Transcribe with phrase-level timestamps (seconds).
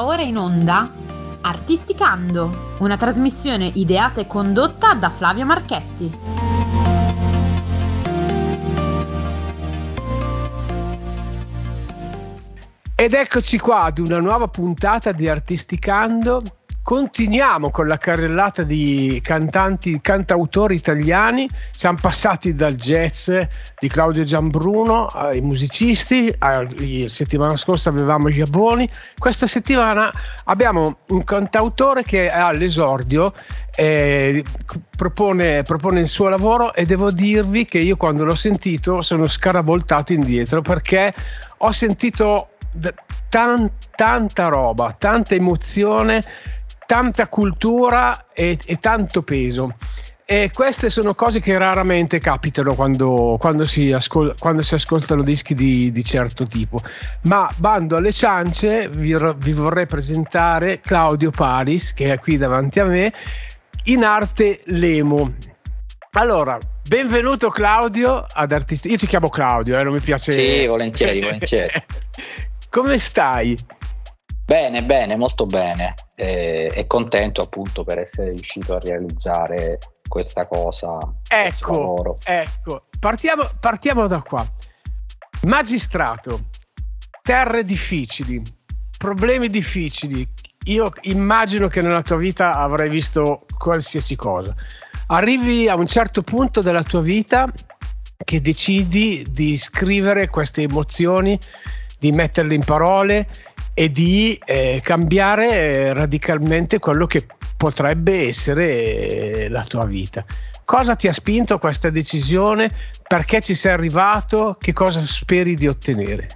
[0.00, 0.88] Ora in onda
[1.40, 6.18] Artisticando, una trasmissione ideata e condotta da Flavio Marchetti.
[12.94, 16.42] Ed eccoci qua ad una nuova puntata di Artisticando
[16.88, 21.46] Continuiamo con la carrellata di cantanti, cantautori italiani.
[21.70, 23.30] Siamo passati dal jazz
[23.78, 26.34] di Claudio Giambruno ai musicisti.
[26.38, 26.66] La
[27.08, 28.88] settimana scorsa avevamo Giaboni.
[29.18, 30.10] Questa settimana
[30.44, 33.34] abbiamo un cantautore che è all'esordio.
[33.76, 34.42] Eh,
[34.96, 40.14] propone, propone il suo lavoro e devo dirvi che io quando l'ho sentito sono scaravoltato
[40.14, 41.12] indietro perché
[41.58, 42.48] ho sentito
[43.28, 46.22] tan, tanta roba, tanta emozione
[46.88, 49.76] tanta cultura e, e tanto peso.
[50.24, 55.54] E queste sono cose che raramente capitano quando, quando, si, ascol- quando si, ascoltano dischi
[55.54, 56.80] di, di, certo tipo.
[57.22, 62.84] Ma bando alle ciance, vi, vi, vorrei presentare Claudio Paris, che è qui davanti a
[62.84, 63.12] me,
[63.84, 65.34] in arte Lemo.
[66.12, 68.90] Allora, benvenuto Claudio ad Artisti.
[68.90, 70.32] Io ti chiamo Claudio, eh, non mi piace.
[70.32, 71.84] Sì, volentieri, volentieri.
[72.70, 73.56] Come stai?
[74.48, 80.96] Bene, bene, molto bene eh, e contento appunto per essere riuscito a realizzare questa cosa.
[81.28, 82.84] Ecco, ecco.
[82.98, 84.50] Partiamo, partiamo da qua.
[85.42, 86.46] Magistrato,
[87.20, 88.40] terre difficili,
[88.96, 90.26] problemi difficili.
[90.64, 94.54] Io immagino che nella tua vita avrai visto qualsiasi cosa.
[95.08, 97.52] Arrivi a un certo punto della tua vita
[98.16, 101.38] che decidi di scrivere queste emozioni,
[101.98, 103.26] di metterle in parole
[103.78, 107.26] e di eh, cambiare radicalmente quello che
[107.56, 110.24] potrebbe essere eh, la tua vita.
[110.64, 112.68] Cosa ti ha spinto a questa decisione?
[113.06, 114.56] Perché ci sei arrivato?
[114.58, 116.26] Che cosa speri di ottenere?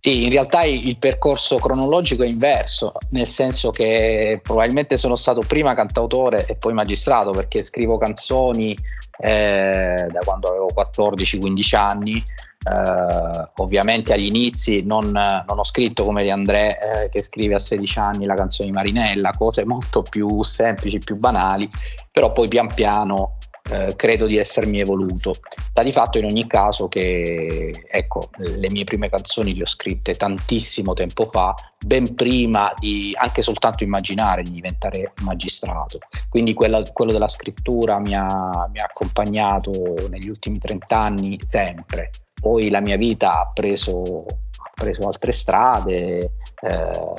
[0.00, 5.74] Sì, in realtà il percorso cronologico è inverso, nel senso che probabilmente sono stato prima
[5.74, 8.76] cantautore e poi magistrato perché scrivo canzoni
[9.20, 12.20] eh, da quando avevo 14-15 anni
[12.64, 17.58] Uh, ovviamente agli inizi non, non, ho scritto come di André eh, che scrive a
[17.58, 21.68] 16 anni la canzone di Marinella, cose molto più semplici, più banali,
[22.12, 23.38] però poi pian piano
[23.70, 25.34] eh, credo di essermi evoluto.
[25.70, 30.14] Sta di fatto in ogni caso che ecco, le mie prime canzoni le ho scritte
[30.14, 35.98] tantissimo tempo fa, ben prima di anche soltanto immaginare di diventare magistrato.
[36.28, 39.70] Quindi quella, quello della scrittura mi ha, mi ha accompagnato
[40.08, 42.10] negli ultimi 30 anni sempre
[42.42, 46.18] poi la mia vita ha preso, ha preso altre strade
[46.60, 47.12] eh,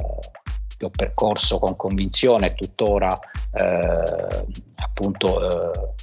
[0.78, 3.14] che ho percorso con convinzione e tuttora
[3.54, 4.46] eh,
[4.76, 5.94] appunto eh,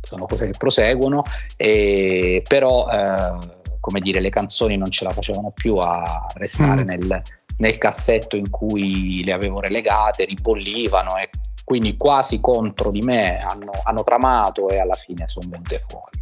[0.00, 1.22] sono cose che proseguono,
[1.56, 3.38] e, però eh,
[3.78, 6.86] come dire le canzoni non ce la facevano più a restare mm.
[6.86, 7.22] nel,
[7.58, 11.30] nel cassetto in cui le avevo relegate, ribollivano e
[11.64, 16.20] quindi quasi contro di me hanno, hanno tramato e alla fine sono venute fuori.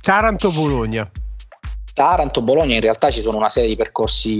[0.00, 1.10] Taranto-Bologna.
[1.94, 4.34] Taranto-Bologna in realtà ci sono una serie di percorsi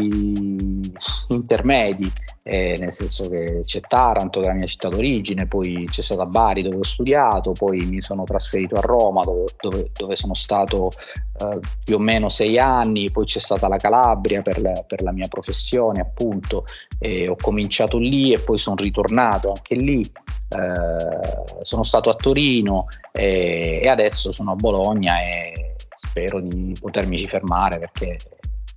[1.28, 6.02] intermedi, eh, nel senso che c'è Taranto, che è la mia città d'origine, poi c'è
[6.02, 10.34] stata Bari dove ho studiato, poi mi sono trasferito a Roma dove, dove, dove sono
[10.34, 15.02] stato eh, più o meno sei anni, poi c'è stata la Calabria per la, per
[15.02, 16.64] la mia professione appunto,
[16.98, 22.86] e ho cominciato lì e poi sono ritornato anche lì, eh, sono stato a Torino
[23.12, 25.73] e, e adesso sono a Bologna e
[26.06, 28.18] spero di potermi fermare perché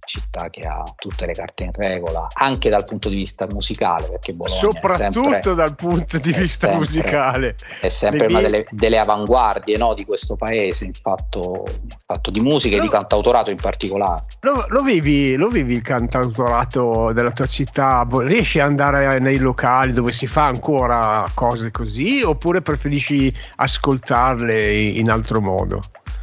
[0.07, 4.31] città che ha tutte le carte in regola, anche dal punto di vista musicale, perché
[4.31, 9.77] Bologna soprattutto sempre, dal punto di vista sempre, musicale è sempre una delle, delle avanguardie
[9.77, 12.81] no, di questo paese in fatto, in fatto di musica no.
[12.81, 14.23] e di cantautorato in particolare.
[14.39, 18.07] Lo, lo, vivi, lo vivi il cantautorato della tua città?
[18.09, 25.09] Riesci ad andare nei locali dove si fa ancora cose così oppure preferisci ascoltarle in
[25.09, 25.81] altro modo?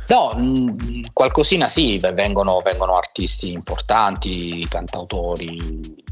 [0.08, 6.02] No, mh, mm, qualcosina sì, beh, vengono, vengono, artisti importanti, cantautori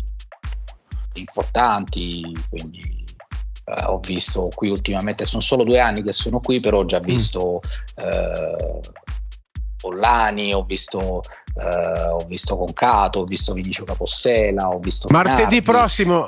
[1.14, 3.05] importanti, quindi
[3.64, 7.00] eh, ho visto qui ultimamente, sono solo due anni che sono qui, però ho già
[7.00, 7.05] mm.
[7.05, 7.58] visto
[8.00, 8.08] mm.
[8.08, 8.81] eh,
[9.76, 11.22] Pollani, ho visto,
[11.55, 15.08] eh, ho visto Concato, ho visto Vinicio Capossela, ho visto...
[15.11, 16.25] Martedì prossimo,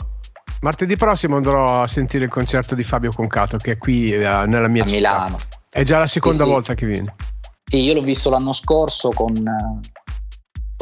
[0.60, 4.68] martedì prossimo andrò a sentire il concerto di Fabio Concato che è qui eh, nella
[4.68, 4.96] mia a città.
[4.96, 5.38] Milano.
[5.70, 6.78] È già la seconda sì, volta sì.
[6.78, 7.14] che viene.
[7.74, 9.34] Sì, io l'ho visto l'anno scorso con,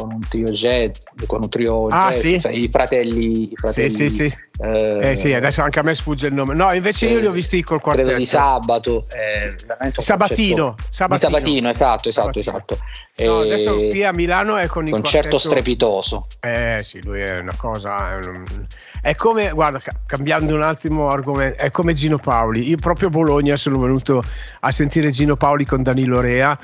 [0.03, 2.39] con un trio jazz, con un trio ah, jazz, sì?
[2.39, 6.27] cioè i fratelli, i fratelli sì, sì, Eh, eh, sì, adesso anche a me sfugge
[6.27, 6.53] il nome.
[6.53, 8.07] No, invece io li ho visti col quartetto.
[8.07, 8.97] Credo di sabato.
[8.97, 9.55] Eh,
[9.97, 11.31] Sabatino, Sabatino.
[11.31, 11.69] Sabatino.
[11.69, 12.77] esatto, esatto, esatto.
[13.15, 15.49] No, adesso qui a Milano è con il concerto quartetto...
[15.49, 16.27] strepitoso.
[16.39, 18.19] Eh sì, lui è una cosa...
[18.19, 18.43] È, un...
[19.01, 22.67] è come, guarda, cambiando un attimo argomento, è come Gino Paoli.
[22.67, 24.21] Io proprio a Bologna sono venuto
[24.59, 26.57] a sentire Gino Paoli con Danilo Rea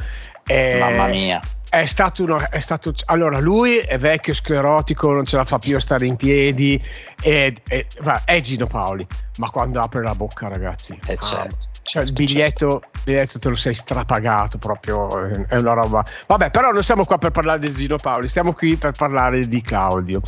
[0.49, 1.39] eh, Mamma mia.
[1.69, 5.75] È stato, uno, è stato, allora, lui è vecchio, sclerotico, non ce la fa più
[5.75, 6.81] a stare in piedi.
[7.21, 7.85] È, è,
[8.25, 9.05] è Gino Paoli,
[9.37, 13.55] ma quando apre la bocca, ragazzi, eh, ah, certo, cioè, il biglietto, biglietto, te lo
[13.55, 15.27] sei strapagato proprio.
[15.47, 16.03] È una roba.
[16.25, 19.61] Vabbè, però non siamo qua per parlare di Gino Paoli, stiamo qui per parlare di
[19.61, 20.21] Claudio.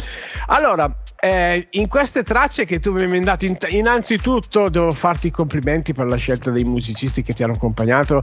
[0.48, 5.94] Allora, eh, in queste tracce che tu mi hai mandato, innanzitutto devo farti i complimenti
[5.94, 8.22] per la scelta dei musicisti che ti hanno accompagnato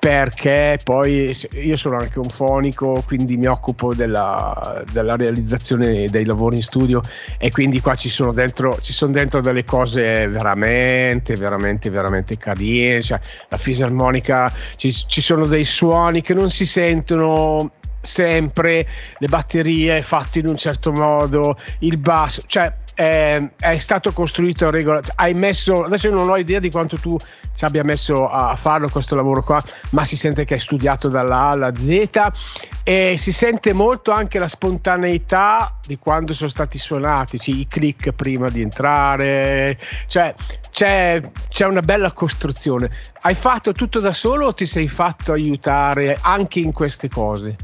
[0.00, 1.30] perché poi
[1.62, 7.02] io sono anche un fonico, quindi mi occupo della, della, realizzazione dei lavori in studio
[7.36, 13.02] e quindi qua ci sono dentro, ci sono dentro delle cose veramente, veramente, veramente carine.
[13.02, 18.86] Cioè, la fisarmonica, ci, ci sono dei suoni che non si sentono sempre,
[19.18, 24.70] le batterie fatte in un certo modo, il basso, cioè è, è stato costruito a
[24.70, 25.00] regola.
[25.00, 27.16] Cioè, hai messo, adesso io non ho idea di quanto tu
[27.54, 31.36] ci abbia messo a farlo questo lavoro qua, ma si sente che hai studiato dalla
[31.36, 32.08] A alla Z
[32.82, 38.12] e si sente molto anche la spontaneità di quando sono stati suonati, cioè, i click
[38.12, 40.34] prima di entrare, cioè
[40.70, 42.90] c'è, c'è una bella costruzione.
[43.22, 47.56] Hai fatto tutto da solo o ti sei fatto aiutare anche in queste cose?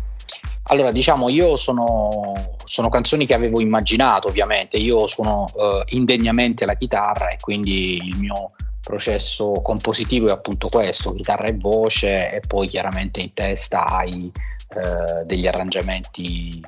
[0.68, 2.32] Allora, diciamo, io sono,
[2.64, 4.76] sono, canzoni che avevo immaginato, ovviamente.
[4.76, 11.12] Io suono uh, indegnamente la chitarra e quindi il mio processo compositivo è appunto questo,
[11.12, 16.60] chitarra e voce e poi chiaramente in testa hai uh, degli arrangiamenti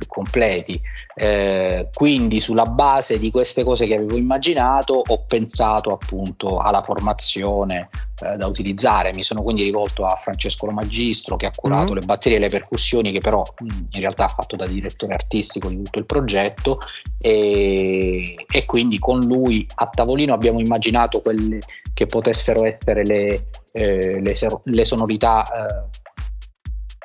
[0.00, 0.78] più completi.
[1.14, 7.90] Eh, quindi sulla base di queste cose che avevo immaginato ho pensato appunto alla formazione
[8.22, 9.12] eh, da utilizzare.
[9.12, 11.94] Mi sono quindi rivolto a Francesco Lo Magistro che ha curato mm-hmm.
[11.94, 15.68] le batterie e le percussioni che però mh, in realtà ha fatto da direttore artistico
[15.68, 16.78] di tutto il progetto
[17.18, 21.60] e, e quindi con lui a tavolino abbiamo immaginato quelle
[21.92, 25.98] che potessero essere le, eh, le, le sonorità eh,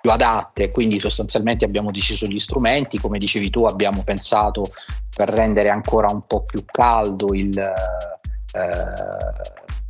[0.05, 4.65] più adatte, quindi sostanzialmente abbiamo deciso gli strumenti, come dicevi tu abbiamo pensato
[5.15, 7.73] per rendere ancora un po' più caldo il, eh,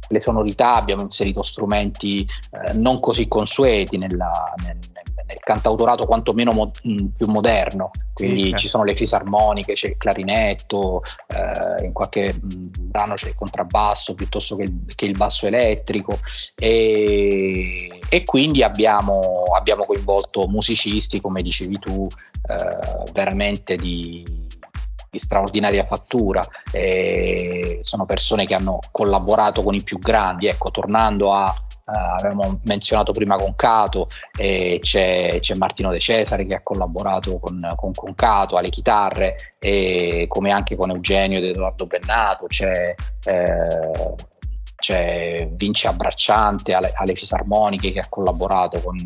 [0.08, 4.78] le sonorità, abbiamo inserito strumenti eh, non così consueti nella, nel,
[5.28, 8.60] nel cantautorato quantomeno mo- mm, più moderno, quindi sì, certo.
[8.60, 14.14] ci sono le fisarmoniche, c'è il clarinetto, eh, in qualche mm, brano c'è il contrabbasso
[14.14, 16.20] piuttosto che il, che il basso elettrico
[16.56, 24.24] e, e quindi abbiamo, abbiamo, coinvolto musicisti, come dicevi tu, eh, veramente di,
[25.10, 26.46] di straordinaria fattura.
[26.72, 30.48] E sono persone che hanno collaborato con i più grandi.
[30.48, 36.64] Ecco, tornando a avevamo menzionato prima Concato e c'è, c'è, Martino De Cesare che ha
[36.64, 42.96] collaborato con, con Concato alle chitarre e come anche con Eugenio ed Edoardo Bennato c'è,
[43.26, 44.16] eh,
[44.76, 48.98] c'è Vince Abbracciante alle, alle fisarmoniche che ha collaborato con,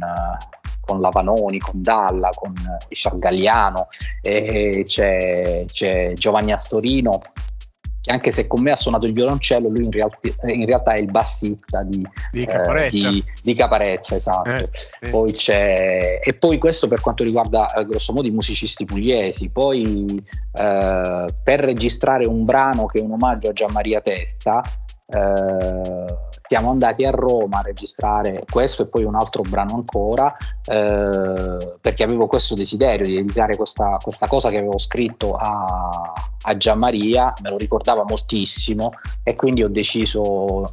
[0.79, 2.53] con Lavanoni, con Dalla, con
[2.87, 3.87] Richard Galliano,
[4.21, 7.21] c'è, c'è Giovanni Astorino
[8.05, 10.17] anche se con me ha suonato il violoncello, lui in, real-
[10.47, 14.49] in realtà è il bassista di, di Caparezza, eh, di, di Caparezza esatto.
[14.49, 15.09] Eh, sì.
[15.09, 19.49] Poi c'è, e poi questo per quanto riguarda eh, grosso modo i musicisti pugliesi.
[19.49, 24.61] Poi eh, per registrare un brano che è un omaggio a Gianmaria Testa,
[25.11, 26.05] eh,
[26.49, 30.31] siamo andati a Roma a registrare questo e poi un altro brano ancora
[30.65, 36.11] eh, perché avevo questo desiderio di dedicare questa, questa cosa che avevo scritto a,
[36.41, 40.63] a Gianmaria, me lo ricordava moltissimo e quindi ho deciso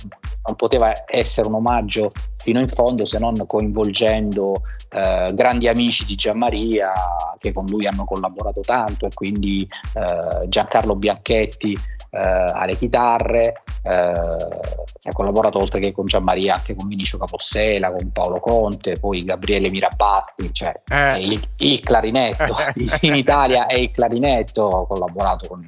[0.46, 6.14] non poteva essere un omaggio fino in fondo se non coinvolgendo eh, grandi amici di
[6.14, 6.92] Gianmaria
[7.38, 11.76] che con lui hanno collaborato tanto e quindi eh, Giancarlo Bianchetti
[12.16, 18.10] eh, alle chitarre, eh, ha collaborato oltre che con Gianmaria anche con Vinicio Capossela, con
[18.10, 21.22] Paolo Conte, poi Gabriele Mirabasti, cioè eh.
[21.22, 22.54] il, il, clarinetto,
[23.02, 25.64] in Italia è il clarinetto, ha collaborato con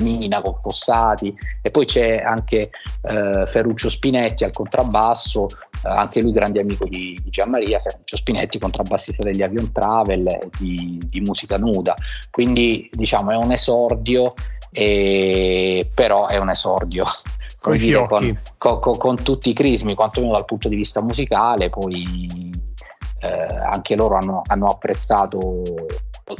[0.00, 2.70] Mina, con Fossati e poi c'è anche
[3.02, 5.48] eh, Ferruccio Spinetti al contrabbasso,
[5.84, 11.00] eh, anche lui grande amico di, di Gianmaria, Ferruccio Spinetti, contrabbassista degli Avion Travel, di,
[11.04, 11.94] di musica nuda,
[12.30, 14.34] quindi diciamo è un esordio
[14.70, 17.04] e, però è un esordio
[17.60, 22.52] con, dire, con, con, con, tutti i crismi, quantomeno dal punto di vista musicale, poi
[23.20, 25.62] eh, anche loro hanno, hanno apprezzato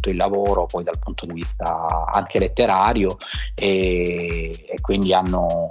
[0.05, 3.17] il lavoro poi dal punto di vista anche letterario
[3.55, 5.71] e, e quindi hanno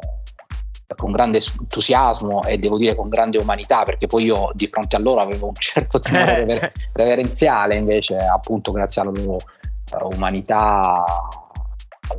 [0.96, 5.00] con grande entusiasmo e devo dire con grande umanità perché poi io di fronte a
[5.00, 11.04] loro avevo un certo timore rever- reverenziale invece appunto grazie alla loro uh, umanità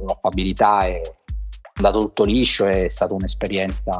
[0.06, 1.00] affabilità è
[1.78, 3.96] andato tutto liscio è stata un'esperienza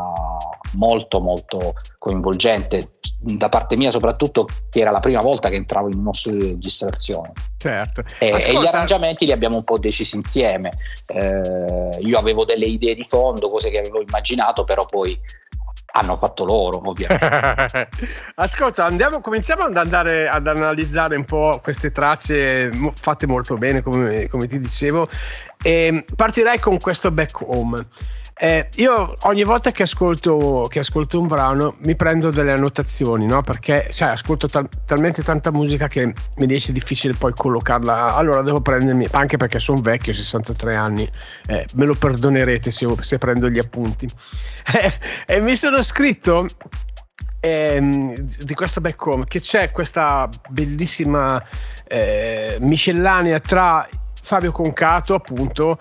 [0.73, 5.99] molto molto coinvolgente da parte mia soprattutto che era la prima volta che entravo in
[5.99, 8.02] uno studio di registrazione certo.
[8.19, 10.71] e, e, gli arrangiamenti li abbiamo un po' decisi insieme
[11.14, 15.17] eh, io avevo delle idee di fondo cose che avevo immaginato però poi
[15.92, 17.88] hanno fatto loro ovviamente.
[18.37, 24.28] Ascolta andiamo cominciamo ad andare ad analizzare un po' queste tracce fatte molto bene come,
[24.28, 25.09] come ti dicevo.
[25.62, 27.87] E partirei con questo back home
[28.40, 33.42] eh, io ogni volta che ascolto, che ascolto, un brano mi prendo delle annotazioni, no?
[33.42, 38.14] Perché sai, ascolto tal- talmente tanta musica che mi riesce difficile poi collocarla.
[38.14, 41.11] Allora devo prendermi, anche perché sono vecchio, 63 anni,
[41.49, 44.07] eh, me lo perdonerete se, se prendo gli appunti.
[45.26, 46.47] e mi sono scritto
[47.40, 51.42] ehm, di questo back home che c'è questa bellissima
[51.88, 53.88] eh, miscellanea tra
[54.23, 55.78] Fabio Concato, appunto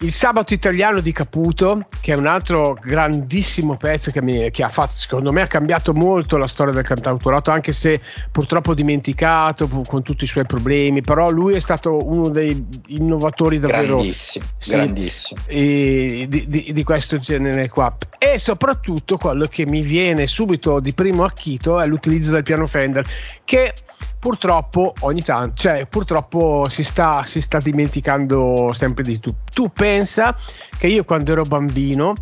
[0.00, 4.68] il sabato italiano di Caputo, che è un altro grandissimo pezzo che, mi, che, ha
[4.68, 8.00] fatto, secondo me, ha cambiato molto la storia del cantautorato, anche se
[8.30, 11.00] purtroppo dimenticato con tutti i suoi problemi.
[11.00, 15.40] Però lui è stato uno dei innovatori davvero grandissimo, sì, grandissimo.
[15.46, 17.96] Di, di, di, questo genere qua.
[18.18, 23.06] E soprattutto quello che mi viene subito di primo acchito è l'utilizzo del piano Fender,
[23.44, 23.72] che
[24.18, 29.30] purtroppo ogni tanto, cioè purtroppo si sta, si sta dimenticando sempre di tu.
[29.52, 30.36] Tu pensa
[30.78, 32.12] che io quando ero bambino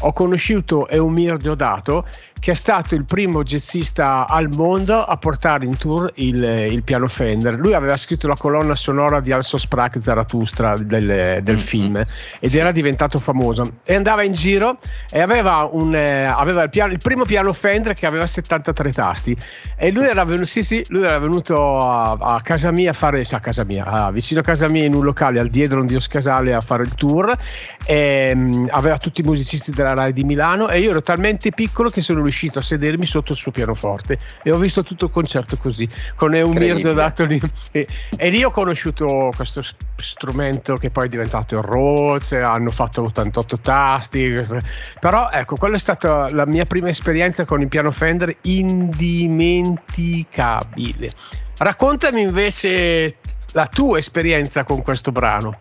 [0.00, 2.06] ho conosciuto Eumir Deodato
[2.38, 7.08] che è stato il primo jazzista al mondo a portare in tour il, il, piano
[7.08, 7.54] Fender.
[7.56, 12.02] Lui aveva scritto la colonna sonora di Also Sprach Zarathustra del, del mm, film
[12.40, 13.78] ed era diventato famoso.
[13.84, 14.78] E andava in giro
[15.10, 19.36] e aveva, un, eh, aveva il, piano, il, primo piano Fender che aveva 73 tasti.
[19.76, 23.22] E lui era venuto, sì, sì, lui era venuto a, a casa mia a fare,
[23.28, 26.54] a casa mia, a, vicino a casa mia in un locale al Diedron di Oscasale
[26.54, 27.36] a fare il tour.
[27.84, 31.88] E, um, aveva tutti i musicisti della Rai di Milano e io ero talmente piccolo
[31.88, 35.56] che sono riuscito a sedermi sotto il suo pianoforte e ho visto tutto il concerto
[35.56, 37.40] così con Eumir Dodato lì
[37.72, 39.62] e, e, lì ho conosciuto questo
[39.96, 44.58] strumento che poi è diventato il Rhodes hanno fatto 88 tasti questo.
[45.00, 51.10] però ecco quella è stata la mia prima esperienza con il piano Fender indimenticabile.
[51.56, 53.16] Raccontami invece
[53.52, 55.60] la tua esperienza con questo brano.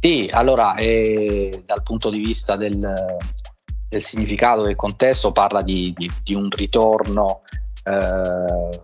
[0.00, 2.78] Sì, allora eh, dal punto di vista del,
[3.90, 7.42] del significato del contesto parla di, di, di un ritorno
[7.84, 8.80] eh,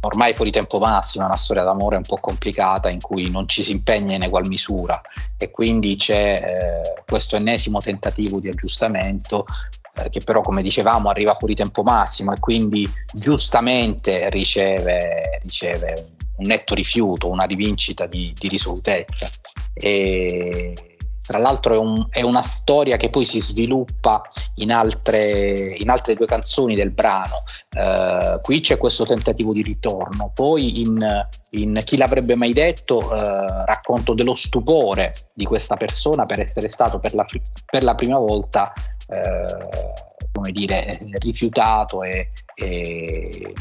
[0.00, 3.70] ormai fuori tempo massimo, una storia d'amore un po' complicata in cui non ci si
[3.70, 5.00] impegna in egual misura
[5.38, 9.46] e quindi c'è eh, questo ennesimo tentativo di aggiustamento
[9.94, 15.94] eh, che però come dicevamo arriva fuori tempo massimo e quindi giustamente riceve, riceve
[16.38, 19.30] un netto rifiuto, una rivincita di, di risolutezza.
[19.72, 20.93] E
[21.26, 24.22] tra l'altro è, un, è, una storia che poi si sviluppa
[24.56, 27.32] in altre, in altre due canzoni del brano.
[27.74, 33.64] Uh, qui c'è questo tentativo di ritorno, poi in, in Chi l'avrebbe mai detto uh,
[33.64, 37.24] racconto dello stupore di questa persona per essere stato per la,
[37.64, 38.72] per la prima volta
[39.08, 43.52] uh, come dire, rifiutato e, e,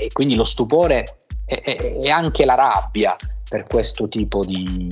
[0.00, 3.16] e, quindi lo stupore e, e anche la rabbia
[3.48, 4.88] per questo tipo di,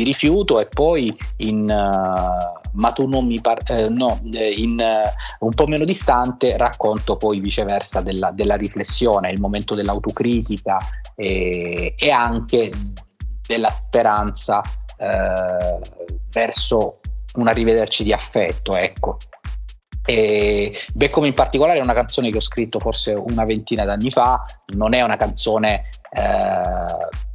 [0.00, 4.78] di rifiuto e poi in uh, ma tu non mi par- eh, no, eh, in
[4.78, 10.76] uh, un po' meno distante racconto poi viceversa della, della riflessione, il momento dell'autocritica
[11.14, 12.70] e, e anche
[13.46, 17.00] della speranza uh, verso
[17.34, 19.18] un arrivederci di affetto, ecco.
[20.06, 24.44] E Beckham in particolare è una canzone che ho scritto forse una ventina d'anni fa,
[24.76, 27.29] non è una canzone eh,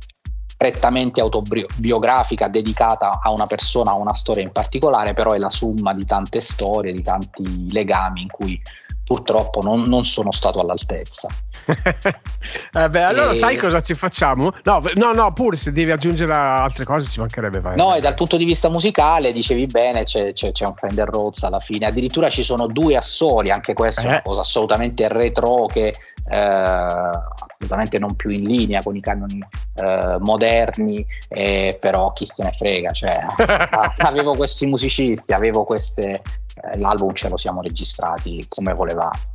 [0.57, 5.93] prettamente autobiografica dedicata a una persona, a una storia in particolare, però è la somma
[5.93, 8.61] di tante storie, di tanti legami in cui
[9.03, 11.27] purtroppo non, non sono stato all'altezza.
[11.65, 13.35] Eh beh, allora e...
[13.35, 14.53] sai cosa ci facciamo?
[14.63, 17.59] No, no, no, pure se devi aggiungere altre cose ci mancherebbe.
[17.59, 17.97] Vai, no, vai.
[17.97, 21.59] e dal punto di vista musicale, dicevi bene, c'è, c'è, c'è, un Fender Rhodes alla
[21.59, 24.05] fine, addirittura ci sono due assoli, anche questa eh.
[24.05, 29.45] è una cosa assolutamente retro che eh, assolutamente non più in linea con i canoni
[29.75, 33.25] eh, moderni, eh, però chi se ne frega, cioè,
[33.97, 36.21] avevo questi musicisti, avevo queste,
[36.61, 39.33] eh, l'album ce lo siamo registrati come volevamo.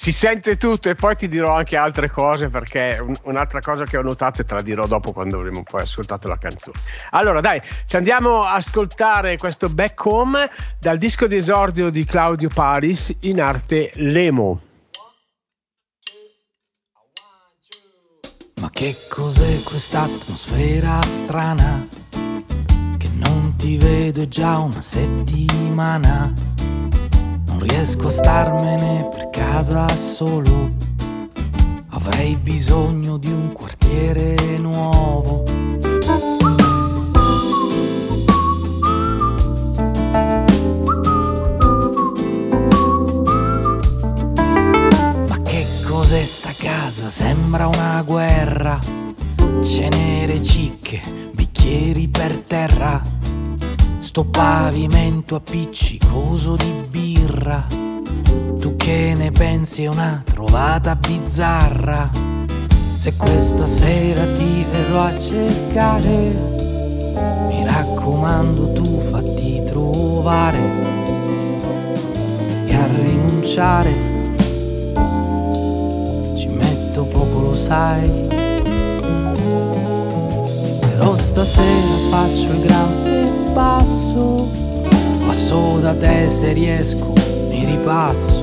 [0.00, 3.96] Si sente tutto e poi ti dirò anche altre cose perché un, un'altra cosa che
[3.96, 6.78] ho notato e te la dirò dopo quando avremo poi ascoltato la canzone.
[7.10, 12.48] Allora dai, ci andiamo a ascoltare questo Back Home dal disco di esordio di Claudio
[12.48, 14.60] Paris in arte Lemo.
[18.60, 21.88] Ma che cos'è questa atmosfera strana?
[22.10, 26.32] Che non ti vedo già una settimana
[27.58, 30.70] non riesco a starmene per casa solo.
[31.88, 35.42] Avrei bisogno di un quartiere nuovo.
[45.26, 47.10] Ma che cos'è sta casa?
[47.10, 48.78] Sembra una guerra.
[49.62, 51.00] Cenere cicche,
[51.32, 53.02] bicchieri per terra
[53.98, 57.66] sto pavimento appiccicoso di birra.
[58.58, 62.10] Tu che ne pensi è una trovata bizzarra?
[62.92, 66.56] Se questa sera ti verrò a cercare,
[67.48, 70.58] mi raccomando tu fatti trovare
[72.66, 74.16] e a rinunciare
[76.34, 78.26] ci metto poco lo sai.
[80.80, 83.17] Però stasera faccio il grande
[83.58, 84.48] passo,
[85.26, 87.12] passo da te se riesco,
[87.48, 88.40] mi ripasso,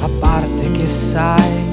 [0.00, 1.64] a parte che sai,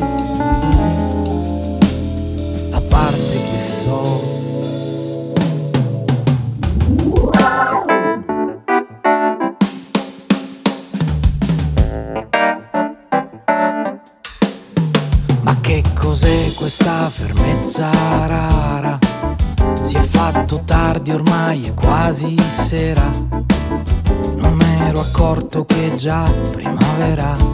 [25.99, 27.48] già primavera.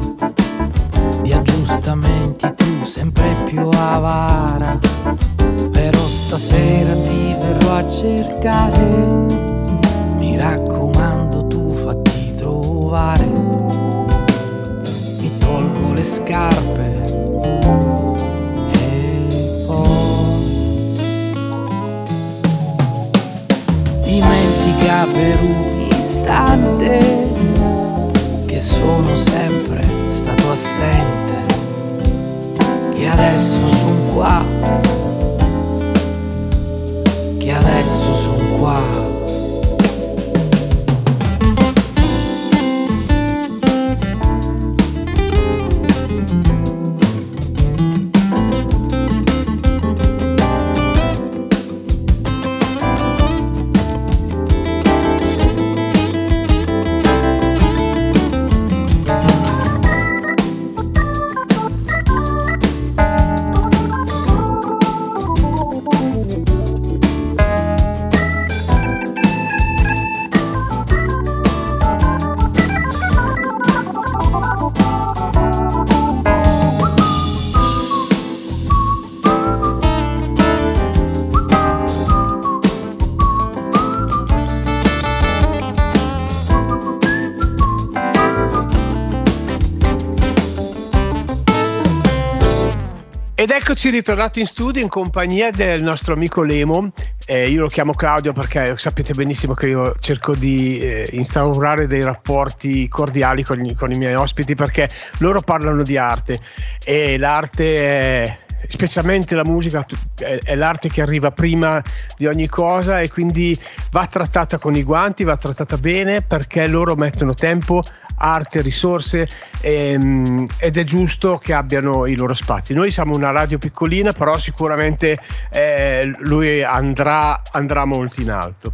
[93.67, 96.91] Eccoci ritornati in studio in compagnia del nostro amico Lemo.
[97.25, 102.03] Eh, io lo chiamo Claudio perché sapete benissimo che io cerco di eh, instaurare dei
[102.03, 106.39] rapporti cordiali con, con, i miei ospiti perché loro parlano di arte
[106.83, 108.37] e l'arte è,
[108.69, 109.85] specialmente la musica
[110.17, 111.81] è, l'arte che arriva prima
[112.17, 113.57] di ogni cosa e quindi
[113.91, 117.83] va trattata con i guanti, va trattata bene perché loro mettono tempo,
[118.17, 119.27] arte, risorse
[119.61, 122.73] ehm, ed è giusto che abbiano i loro spazi.
[122.73, 128.73] Noi siamo una radio piccolina, però sicuramente eh, lui andrà, andrà molto in alto.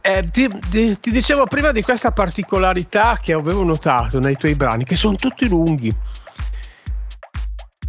[0.00, 4.84] Eh, ti, ti, ti, dicevo prima di questa particolarità che avevo notato nei tuoi brani,
[4.84, 5.92] che sono tutti lunghi.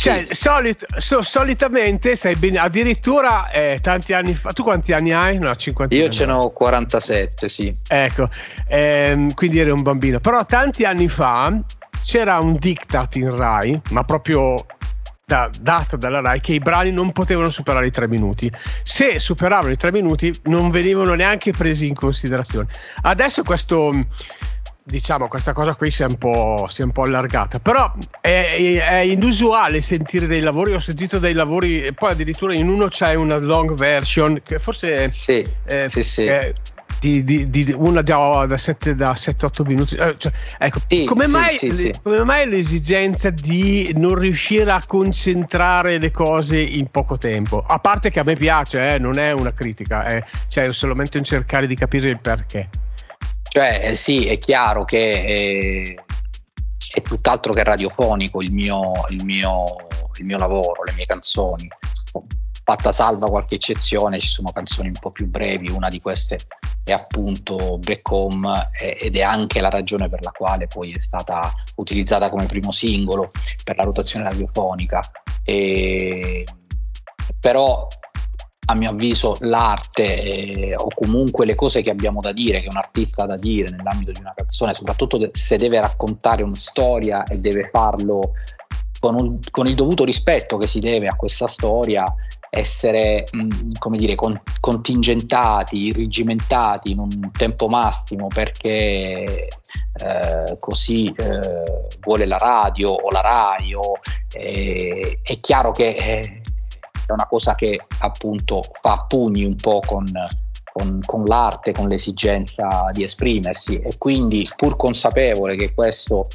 [0.10, 4.52] Cioè, solit, so, solitamente sei ben, addirittura eh, tanti anni fa.
[4.52, 5.38] Tu quanti anni hai?
[5.38, 7.74] No, 50 Io ce n'ho 47, sì.
[7.88, 8.30] Ecco,
[8.68, 10.20] ehm, quindi eri un bambino.
[10.20, 11.60] Però tanti anni fa
[12.04, 14.66] c'era un diktat in Rai, ma proprio
[15.26, 18.52] da, dato dalla Rai, che i brani non potevano superare i tre minuti.
[18.84, 22.68] Se superavano i tre minuti, non venivano neanche presi in considerazione.
[23.04, 23.92] Adesso questo
[24.90, 29.02] diciamo questa cosa qui si è un po', è un po allargata però è, è,
[29.02, 33.38] inusuale sentire dei lavori ho sentito dei lavori e poi addirittura in uno c'è una
[33.38, 36.26] long version che forse sì, è, sì, sì.
[36.26, 36.54] È,
[37.00, 39.96] di, di, di una da, da 7-8 minuti.
[39.96, 44.84] Eh, cioè, ecco, sì, come, sì, mai, sì, come, mai, l'esigenza di non riuscire a
[44.86, 47.64] concentrare le cose in poco tempo?
[47.66, 51.18] A parte che a me piace, eh, non è una critica, è, cioè, è solamente
[51.18, 52.70] un cercare di capire il perché.
[53.60, 55.94] Cioè, eh, sì, è chiaro che è,
[56.94, 59.66] è tutt'altro che radiofonico il mio, il, mio,
[60.18, 61.68] il mio lavoro, le mie canzoni
[62.64, 66.40] fatta salva qualche eccezione, ci sono canzoni un po' più brevi, una di queste
[66.86, 71.52] è appunto Back Home ed è anche la ragione per la quale poi è stata
[71.76, 73.26] utilizzata come primo singolo
[73.62, 75.02] per la rotazione radiofonica.
[75.44, 76.46] E,
[77.42, 77.90] però
[78.70, 82.78] a mio avviso l'arte eh, o comunque le cose che abbiamo da dire, che un
[82.78, 87.40] artista ha da dire nell'ambito di una canzone, soprattutto se deve raccontare una storia e
[87.40, 88.34] deve farlo
[89.00, 92.04] con, un, con il dovuto rispetto che si deve a questa storia,
[92.52, 101.12] essere mh, mm, come dire con, contingentati, irrigimentati in un tempo massimo perché eh, così
[101.16, 104.00] eh, vuole la radio o la RAI o,
[104.34, 106.39] eh, è chiaro che eh,
[107.12, 110.06] è una cosa che appunto fa pugni un po' con,
[110.72, 116.28] con, con l'arte, con l'esigenza di esprimersi e quindi pur consapevole che questo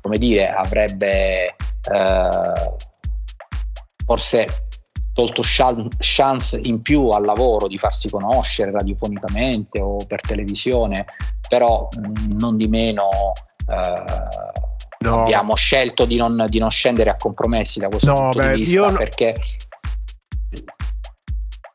[0.00, 1.54] come dire avrebbe
[1.90, 2.74] eh,
[4.04, 4.46] forse
[5.12, 11.04] tolto chance in più al lavoro di farsi conoscere radiofonicamente o per televisione,
[11.48, 13.08] però mh, non di meno
[13.68, 14.02] eh,
[15.00, 15.20] no.
[15.20, 18.60] abbiamo scelto di non, di non, scendere a compromessi da questo no, punto beh, di
[18.60, 18.92] vista io...
[18.92, 19.34] perché...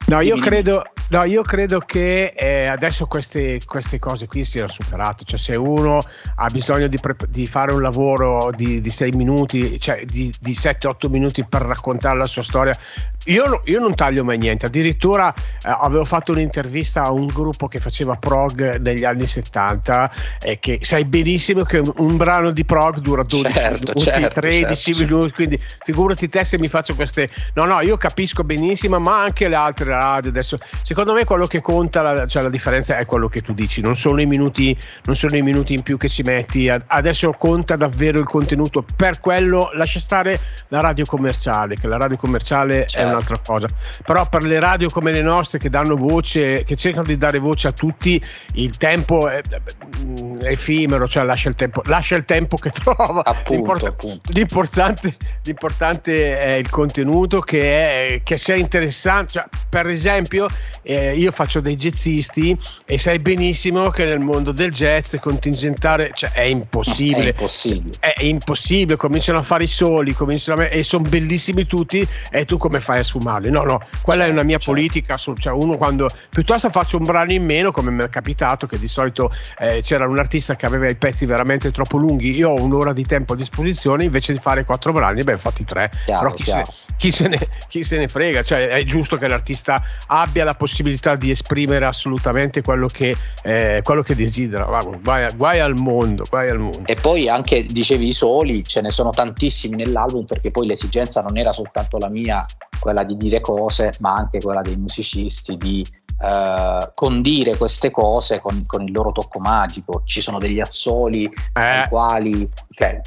[0.07, 5.23] No, io credo, No, io credo che eh, adesso queste, queste, cose qui siano superate.
[5.23, 6.01] Cioè, se uno
[6.35, 10.51] ha bisogno di, pre- di fare un lavoro di, di 6 minuti, cioè di, di
[10.51, 12.77] 7-8 minuti per raccontare la sua storia,
[13.25, 17.79] io, io, non taglio mai niente, addirittura eh, avevo fatto un'intervista a un gruppo che
[17.79, 22.99] faceva prog negli anni 70 e che sai benissimo che un, un brano di prog
[22.99, 27.29] dura 12 certo, minuti, certo, 13 certo, minuti, quindi figurati te se mi faccio queste...
[27.53, 31.61] No, no, io capisco benissimo, ma anche le altre radio adesso, secondo me quello che
[31.61, 35.15] conta, la, cioè la differenza è quello che tu dici, non sono i minuti, non
[35.15, 39.71] sono i minuti in più che ci metti, adesso conta davvero il contenuto, per quello
[39.73, 42.99] lascia stare la radio commerciale, che la radio commerciale certo.
[42.99, 43.67] è una un'altra cosa.
[44.05, 47.67] Però per le radio come le nostre che danno voce, che cercano di dare voce
[47.67, 48.21] a tutti,
[48.53, 53.23] il tempo è, è effimero, cioè lascia il tempo, lascia il tempo che trova.
[53.23, 54.31] Appunto, L'import- appunto.
[54.31, 59.33] L'importante, l'importante, è il contenuto che, è, che sia interessante.
[59.33, 60.47] Cioè, per esempio,
[60.83, 66.31] eh, io faccio dei jazzisti e sai benissimo che nel mondo del jazz contingentare cioè,
[66.31, 67.25] è impossibile.
[67.25, 67.95] È impossibile.
[67.99, 72.79] È impossibile, cominciano a fare i soli, a, e sono bellissimi tutti e tu come
[72.79, 73.49] fai a sfumarli.
[73.49, 74.71] No, no, quella è una mia certo.
[74.71, 75.15] politica.
[75.17, 78.87] Cioè uno quando piuttosto faccio un brano in meno, come mi è capitato, che di
[78.87, 82.93] solito eh, c'era un artista che aveva i pezzi veramente troppo lunghi, io ho un'ora
[82.93, 85.91] di tempo a disposizione, invece di fare quattro brani, beh, fatti tre.
[86.05, 86.63] Chiaro, Però chi se,
[86.97, 89.76] chi, se ne, chi se, ne, frega, cioè è giusto che l'artista
[90.07, 94.65] abbia la possibilità di esprimere assolutamente quello che, eh, quello che desidera.
[95.01, 96.83] Guai, guai, al mondo, guai al mondo.
[96.85, 101.37] E poi anche dicevi i soli, ce ne sono tantissimi nell'album perché poi l'esigenza non
[101.37, 102.43] era soltanto la mia,
[102.79, 105.85] quella di dire cose, ma anche quella dei musicisti di
[106.19, 110.01] eh, condire queste cose con, con, il loro tocco magico.
[110.05, 111.85] Ci sono degli assoli eh.
[111.89, 112.99] quali, cioè,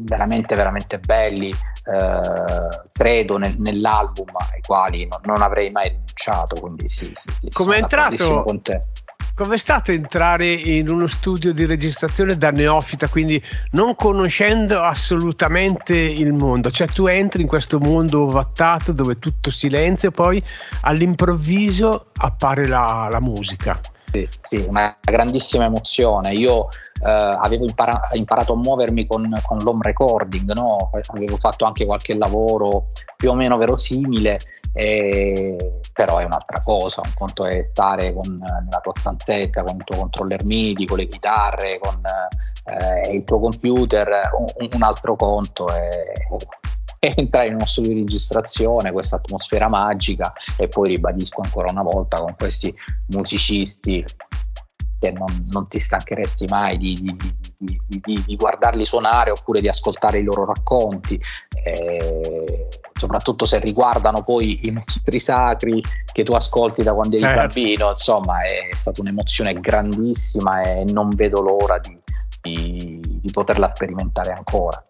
[0.00, 1.54] veramente, veramente belli,
[1.88, 6.60] eh, credo nel, nell'album ai quali non, non, avrei mai rinunciato.
[6.60, 8.42] Quindi sì, sì, come è entrato?
[8.42, 8.82] Con te
[9.38, 16.32] Com'è stato entrare in uno studio di registrazione da neofita, quindi non conoscendo assolutamente il
[16.32, 16.72] mondo?
[16.72, 20.42] Cioè tu entri in questo mondo ovattato dove tutto silenzio e poi
[20.80, 23.78] all'improvviso appare la, la musica.
[24.10, 26.32] Sì, una grandissima emozione.
[26.32, 30.90] Io eh, avevo impara- imparato a muovermi con, con l'home recording, no?
[31.08, 34.38] avevo fatto anche qualche lavoro più o meno verosimile
[34.72, 39.84] e, però è un'altra cosa, un conto è stare con, nella tua stanzetta con il
[39.84, 42.00] tuo controller MIDI, con le chitarre, con
[42.64, 45.90] eh, il tuo computer, un, un altro conto è
[46.98, 52.18] entrare in uno studio di registrazione, questa atmosfera magica e poi ribadisco ancora una volta
[52.20, 52.74] con questi
[53.06, 54.04] musicisti
[54.98, 56.98] che non, non ti stancheresti mai di,
[57.56, 61.20] di, di, di, guardarli suonare oppure di ascoltare i loro racconti.
[61.62, 65.80] Eh, soprattutto se riguardano poi i mostri sacri
[66.12, 67.40] che tu ascolti da quando eri certo.
[67.40, 74.82] bambino, insomma è stata un'emozione grandissima e non vedo l'ora di poterla sperimentare ancora.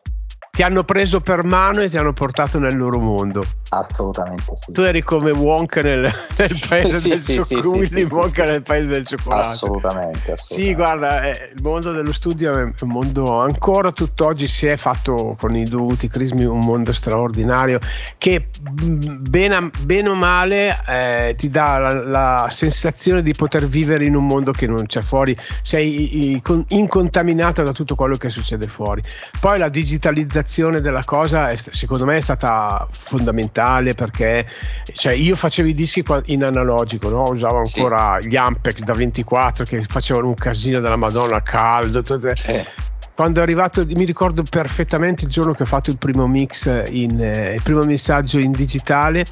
[0.58, 3.44] Ti hanno preso per mano e ti hanno portato nel loro mondo.
[3.68, 4.72] Assolutamente sì.
[4.72, 8.62] Tu eri come Wonka nel, nel paese sì, del sì, cioccolato, sì, sì, Wonka nel
[8.62, 9.46] paese del cioccolato.
[9.46, 10.36] Assolutamente, assolutamente.
[10.36, 15.36] Sì, guarda, eh, il mondo dello studio è un mondo ancora tutt'oggi si è fatto
[15.38, 17.78] con i dovuti crismi un mondo straordinario
[18.16, 24.16] che bene, bene o male eh, ti dà la, la, sensazione di poter vivere in
[24.16, 28.66] un mondo che non c'è fuori, sei i, i, incontaminato da tutto quello che succede
[28.66, 29.02] fuori.
[29.38, 30.46] Poi la digitalizzazione
[30.80, 34.46] della cosa è, secondo me è stata fondamentale perché
[34.92, 37.28] cioè, io facevo i dischi in analogico, no?
[37.30, 38.28] usavo ancora sì.
[38.28, 42.02] gli Ampex da 24 che facevano un casino della Madonna caldo.
[42.02, 42.86] Tutto, sì
[43.18, 47.20] quando è arrivato, mi ricordo perfettamente il giorno che ho fatto il primo mix, in,
[47.20, 49.24] eh, il primo messaggio in digitale,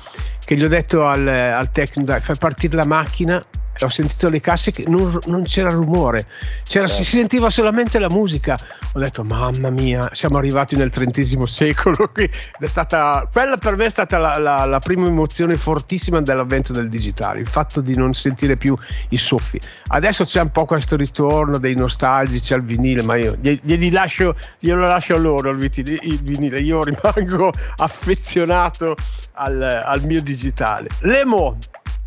[0.44, 3.40] che gli ho detto al, al tecnico, dai, fai partire la macchina
[3.84, 6.26] ho sentito le casse che non, non c'era rumore,
[6.64, 7.02] c'era, certo.
[7.02, 8.58] si sentiva solamente la musica.
[8.92, 12.08] Ho detto, mamma mia, siamo arrivati nel XX secolo.
[12.12, 12.30] Qui.
[12.58, 16.88] È stata, quella per me è stata la, la, la, prima emozione fortissima dell'avvento del
[16.88, 18.76] digitale, il fatto di non sentire più
[19.10, 19.60] i soffi.
[19.88, 24.82] Adesso c'è un po' questo ritorno dei nostalgici al vinile, ma io glieli lascio, glielo
[24.82, 26.60] lascio a loro il, vinile.
[26.60, 28.94] Io rimango affezionato
[29.34, 30.88] al, al mio digitale.
[31.00, 31.58] Lemo.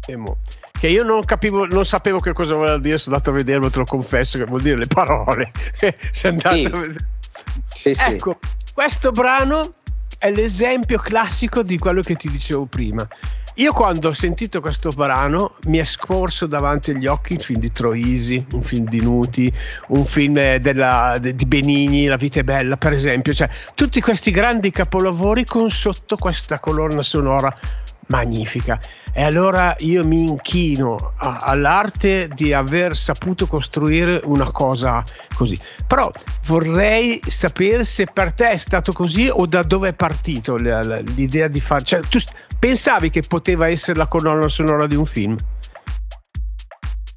[0.08, 0.38] Lemo
[0.80, 3.80] che io non capivo, non sapevo che cosa voleva dire, sono andato a vederlo, te
[3.80, 5.52] lo confesso, che vuol dire le parole.
[6.12, 6.66] Sei andato sì.
[6.66, 7.08] a vedere.
[7.68, 8.74] Sì, ecco, sì.
[8.74, 9.74] questo brano
[10.18, 13.08] è l'esempio classico di quello che ti dicevo prima.
[13.56, 17.72] Io quando ho sentito questo brano mi è scorso davanti agli occhi un film di
[17.74, 19.52] Troisi, un film di Nuti,
[19.88, 24.32] un film della, de, di Benigni, La vita è bella per esempio, cioè tutti questi
[24.32, 27.54] grandi capolavori con sotto questa colonna sonora
[28.10, 28.80] magnifica.
[29.12, 35.04] E allora io mi inchino a, all'arte di aver saputo costruire una cosa
[35.36, 35.58] così.
[35.88, 36.12] Però
[36.46, 41.60] vorrei sapere se per te è stato così o da dove è partito l'idea di
[41.60, 41.84] fare.
[41.84, 42.20] Cioè, tu
[42.58, 45.36] pensavi che poteva essere la colonna sonora di un film?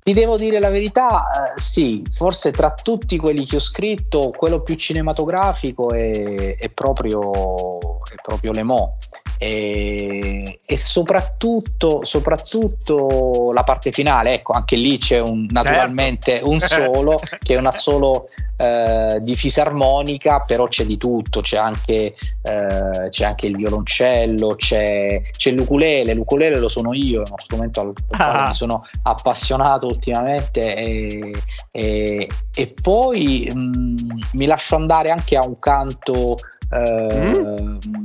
[0.04, 4.60] Ti devo dire la verità, eh, sì, forse tra tutti quelli che ho scritto, quello
[4.60, 9.10] più cinematografico è, è proprio, è proprio Le Mans
[9.42, 16.48] e, e soprattutto, soprattutto, la parte finale, ecco, anche lì c'è un, naturalmente certo.
[16.48, 22.12] un solo che è una solo eh, di fisarmonica, però c'è di tutto, c'è anche,
[22.42, 27.80] eh, c'è anche il violoncello, c'è, c'è l'ukulele, l'ukulele lo sono io, è uno strumento
[27.80, 28.46] al quale ah.
[28.46, 31.32] mi sono appassionato ultimamente e,
[31.72, 33.96] e, e poi mh, mm,
[34.34, 36.36] mi lascio andare anche a un canto
[36.70, 38.02] eh, mm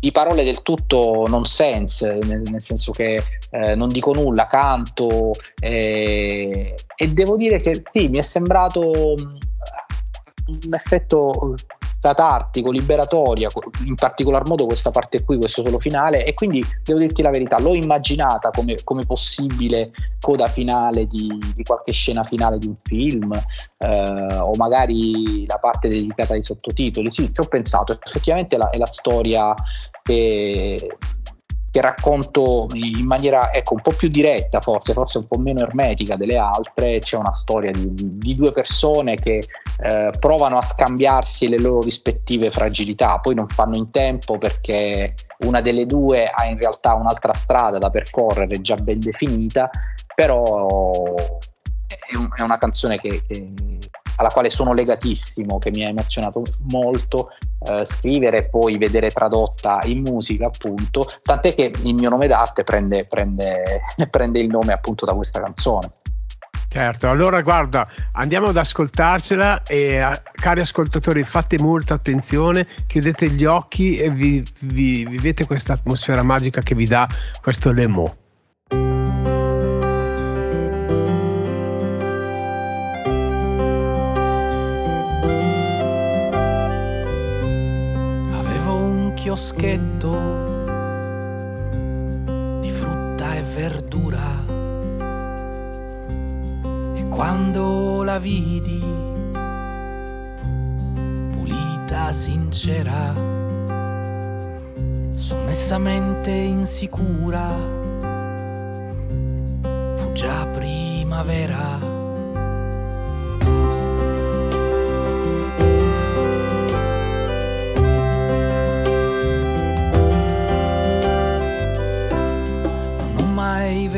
[0.00, 6.74] di parole del tutto nonsense, nel, nel senso che eh, non dico nulla, canto eh,
[6.96, 9.14] e devo dire che sì, mi è sembrato
[10.64, 11.54] un effetto
[12.00, 13.48] catartico, liberatoria,
[13.84, 17.60] in particolar modo questa parte qui, questo solo finale, e quindi devo dirti la verità,
[17.60, 23.32] l'ho immaginata come, come possibile coda finale di, di, qualche scena finale di un film,
[23.78, 27.10] eh, o magari la parte dedicata ai sottotitoli.
[27.10, 29.54] Sì, ci ho pensato, effettivamente la, è la storia
[30.02, 30.96] che
[31.70, 36.16] che racconto in maniera ecco, un po' più diretta, forse, forse un po' meno ermetica
[36.16, 36.98] delle altre.
[36.98, 39.44] C'è una storia di, di due persone che
[39.82, 45.60] eh, provano a scambiarsi le loro rispettive fragilità, poi non fanno in tempo perché una
[45.60, 49.70] delle due ha in realtà un'altra strada da percorrere già ben definita,
[50.14, 51.14] però
[51.86, 53.52] è, un, è una canzone che, che
[54.20, 57.30] alla quale sono legatissimo, che mi ha emozionato molto
[57.66, 61.06] eh, scrivere e poi vedere tradotta in musica, appunto.
[61.22, 63.80] Tant'è che il mio nome d'arte prende, prende,
[64.10, 65.86] prende il nome appunto da questa canzone.
[66.68, 70.00] Certo, allora guarda, andiamo ad ascoltarcela e
[70.32, 76.60] cari ascoltatori fate molta attenzione, chiudete gli occhi e vi, vi vivete questa atmosfera magica
[76.60, 77.08] che vi dà
[77.42, 78.19] questo Lemo.
[89.40, 90.12] Chioschetto
[92.60, 94.44] di frutta e verdura.
[96.94, 98.84] E quando la vidi
[101.32, 103.14] pulita, sincera,
[105.14, 107.48] sommessamente insicura,
[109.94, 111.89] fu già primavera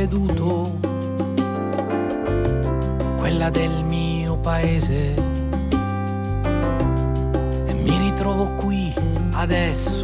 [0.06, 0.80] veduto
[3.18, 5.14] quella del mio paese.
[7.66, 8.92] E mi ritrovo qui
[9.30, 10.02] adesso,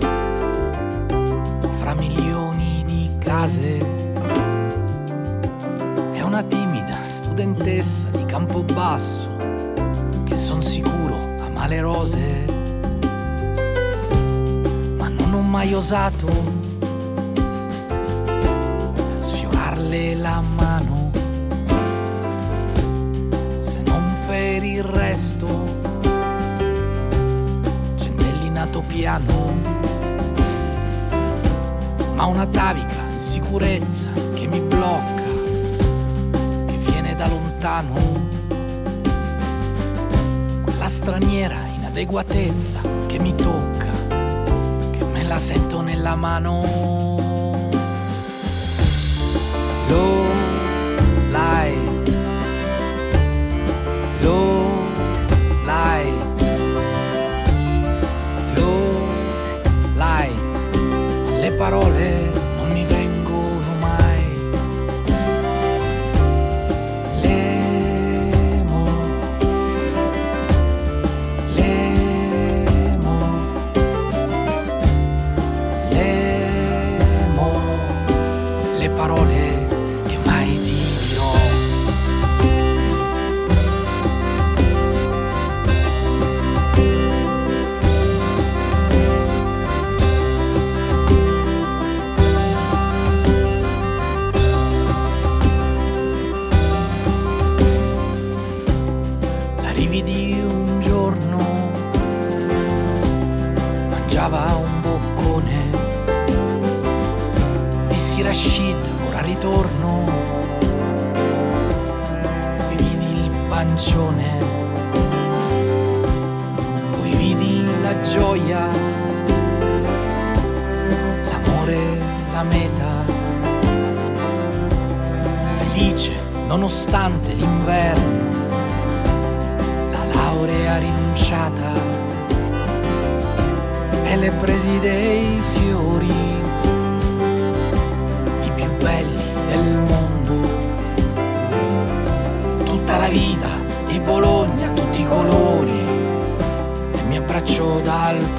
[1.80, 3.78] fra milioni di case,
[6.12, 9.26] è una timida studentessa di Campobasso
[10.24, 12.44] che son sicuro ama le rose,
[14.96, 16.57] ma non ho mai osato
[20.28, 21.10] la mano,
[23.60, 25.46] se non per il resto
[27.96, 29.54] centellinato piano,
[32.14, 33.20] ma una tavica in
[34.34, 35.22] che mi blocca,
[36.66, 37.94] che viene da lontano,
[40.62, 43.92] quella straniera inadeguatezza che mi tocca,
[44.90, 46.97] che me la sento nella mano.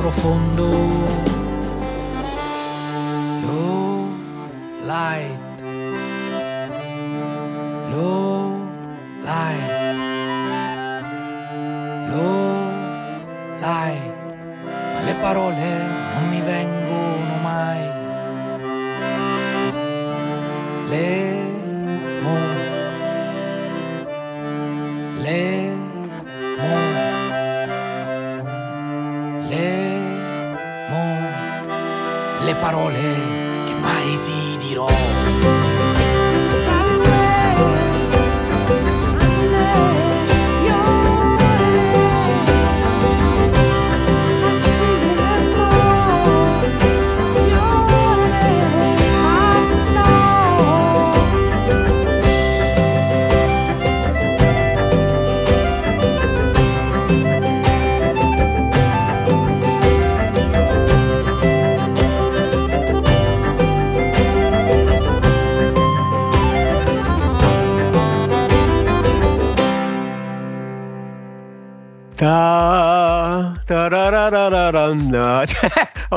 [0.09, 1.28] Profondo.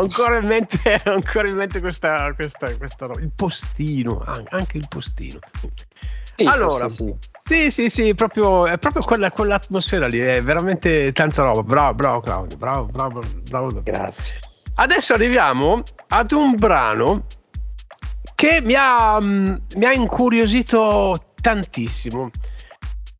[0.03, 3.21] Ancora in mente, ancora in mente questa, questa, questa roba.
[3.21, 5.39] Il postino, an- anche il postino.
[6.35, 7.71] Sì, allora, sì, sì.
[7.71, 11.63] sì, sì, proprio, è proprio quella, quell'atmosfera lì, è veramente tanta roba.
[11.63, 13.83] Bravo, bravo Claudio, bravo, bravo, bravo.
[13.83, 14.41] Grazie.
[14.75, 17.27] Adesso arriviamo ad un brano
[18.35, 22.31] che mi ha, mm, mi ha incuriosito tantissimo.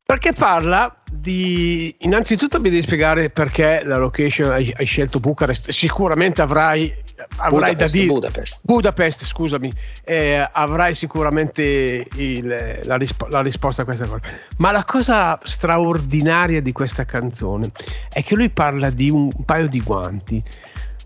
[0.05, 1.95] Perché parla di.
[1.99, 5.69] Innanzitutto mi devi spiegare perché la location hai, hai scelto Bucarest.
[5.71, 6.93] Sicuramente avrai,
[7.37, 8.07] avrai da Budapest, dire.
[8.07, 8.65] Budapest.
[8.65, 9.71] Budapest, scusami,
[10.03, 14.21] eh, avrai sicuramente il- la, rispo- la risposta a questa cosa.
[14.57, 17.69] Ma la cosa straordinaria di questa canzone
[18.11, 20.43] è che lui parla di un paio di guanti.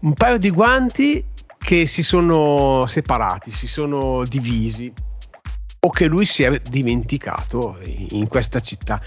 [0.02, 1.24] Un paio di guanti
[1.60, 4.92] che si sono separati, si sono divisi
[5.88, 7.78] o che lui si è dimenticato
[8.10, 9.00] in questa città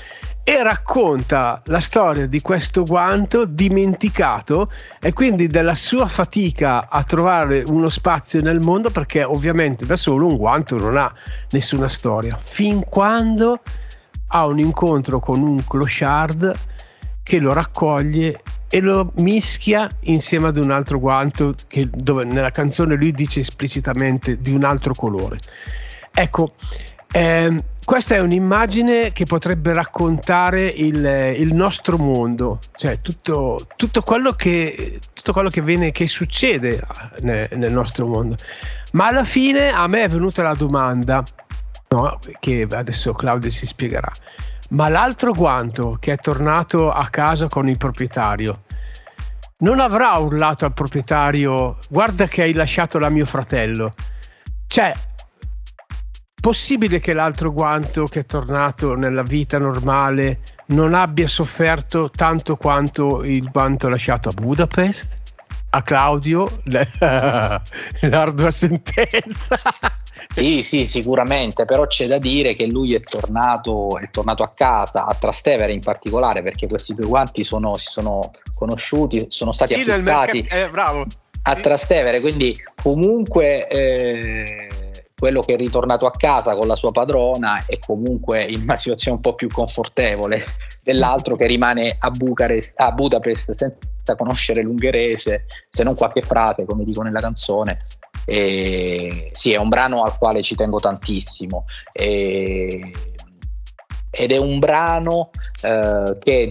[0.42, 7.62] e racconta la storia di questo guanto dimenticato e quindi della sua fatica a trovare
[7.66, 11.12] uno spazio nel mondo perché ovviamente da solo un guanto non ha
[11.50, 13.61] nessuna storia fin quando
[14.28, 16.50] ha un incontro con un clochard
[17.22, 18.40] che lo raccoglie
[18.70, 24.40] e lo mischia insieme ad un altro guanto che, dove nella canzone lui dice esplicitamente
[24.40, 25.38] di un altro colore.
[26.12, 26.54] Ecco,
[27.12, 34.30] ehm, questa è un'immagine che potrebbe raccontare il, il nostro mondo, cioè tutto, tutto, quello
[34.32, 36.80] che, tutto quello che, viene, che succede
[37.22, 38.36] nel, nel, nostro mondo.
[38.92, 41.24] Ma alla fine a me è venuta la domanda,
[41.88, 44.12] no, che adesso Claudio si spiegherà,
[44.70, 48.62] ma l'altro guanto che è tornato a casa con il proprietario,
[49.58, 53.94] non avrà urlato al proprietario guarda che hai lasciato la mio fratello.
[54.66, 54.94] Cioè,
[56.41, 63.22] possibile che l'altro guanto che è tornato nella vita normale non abbia sofferto tanto quanto
[63.22, 65.18] il guanto lasciato a Budapest?
[65.70, 66.62] A Claudio
[68.01, 69.59] l'ardua sentenza.
[70.32, 75.07] Sì, sì, sicuramente, però c'è da dire che lui è tornato, è tornato a casa,
[75.07, 79.80] a Trastevere in particolare, perché questi due guanti sono, si sono conosciuti, sono stati sì,
[79.80, 81.05] acquistati merc- eh,
[81.43, 83.66] a Trastevere, quindi comunque...
[83.66, 84.68] Eh,
[85.20, 89.18] quello che è ritornato a casa con la sua padrona è comunque in una situazione
[89.18, 90.42] un po' più confortevole
[90.82, 96.84] dell'altro che rimane a, Bucarest, a Budapest senza conoscere l'ungherese, se non qualche frase, come
[96.84, 97.76] dico nella canzone.
[98.24, 101.66] E, sì, è un brano al quale ci tengo tantissimo.
[101.92, 102.90] E,
[104.10, 105.30] ed è un brano
[105.62, 106.50] eh, che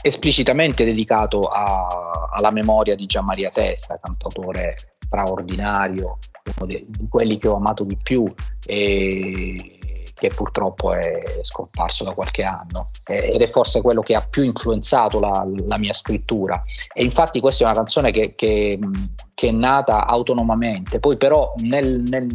[0.00, 6.18] esplicitamente dedicato a, alla memoria di Gian Maria Testa, cantautore straordinario,
[6.56, 8.32] uno di, quelli che ho amato di più
[8.64, 9.78] e
[10.18, 12.88] che purtroppo è scomparso da qualche anno.
[13.04, 16.62] Ed è forse quello che ha più influenzato la, la mia scrittura.
[16.94, 18.78] E infatti questa è una canzone che, che,
[19.34, 21.00] che è nata autonomamente.
[21.00, 22.34] Poi però nel, nel,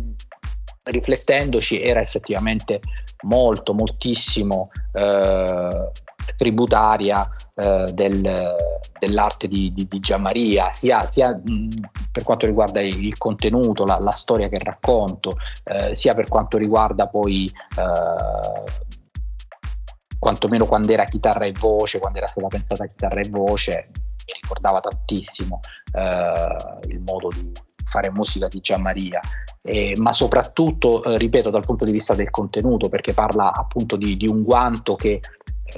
[0.83, 2.81] riflettendoci era effettivamente
[3.23, 5.89] molto moltissimo eh,
[6.37, 8.55] tributaria eh, del,
[8.99, 11.69] dell'arte di, di, di Gianmaria, sia, sia mh,
[12.11, 17.07] per quanto riguarda il contenuto, la, la storia che racconto, eh, sia per quanto riguarda
[17.07, 17.45] poi
[17.77, 18.89] eh,
[20.19, 24.79] quantomeno quando era chitarra e voce, quando era stata pensata chitarra e voce, mi ricordava
[24.79, 25.59] tantissimo
[25.93, 27.51] eh, il modo di
[27.91, 29.19] fare musica di Gianmaria,
[29.61, 34.15] eh, ma soprattutto, eh, ripeto, dal punto di vista del contenuto, perché parla appunto di,
[34.15, 35.19] di un guanto che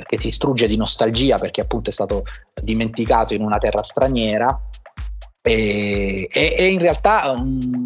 [0.06, 2.24] che si strugge di nostalgia perché appunto è stato
[2.62, 4.60] dimenticato in una terra straniera
[5.42, 7.84] e, e, e in realtà um,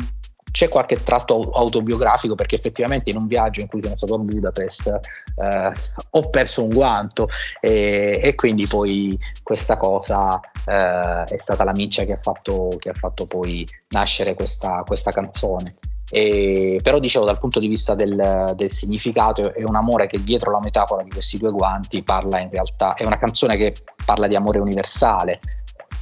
[0.58, 4.88] c'è qualche tratto autobiografico perché effettivamente in un viaggio in cui sono stato a Budapest
[4.88, 5.72] eh,
[6.12, 7.28] ho perso un guanto
[7.60, 12.90] e, e quindi poi questa cosa eh, è stata la miccia che ha fatto, che
[12.90, 15.76] ha fatto poi nascere questa, questa canzone.
[16.10, 20.52] E, però dicevo dal punto di vista del, del, significato è un amore che dietro
[20.52, 23.74] la metafora di questi due guanti parla in realtà, è una canzone che
[24.06, 25.40] parla di amore universale,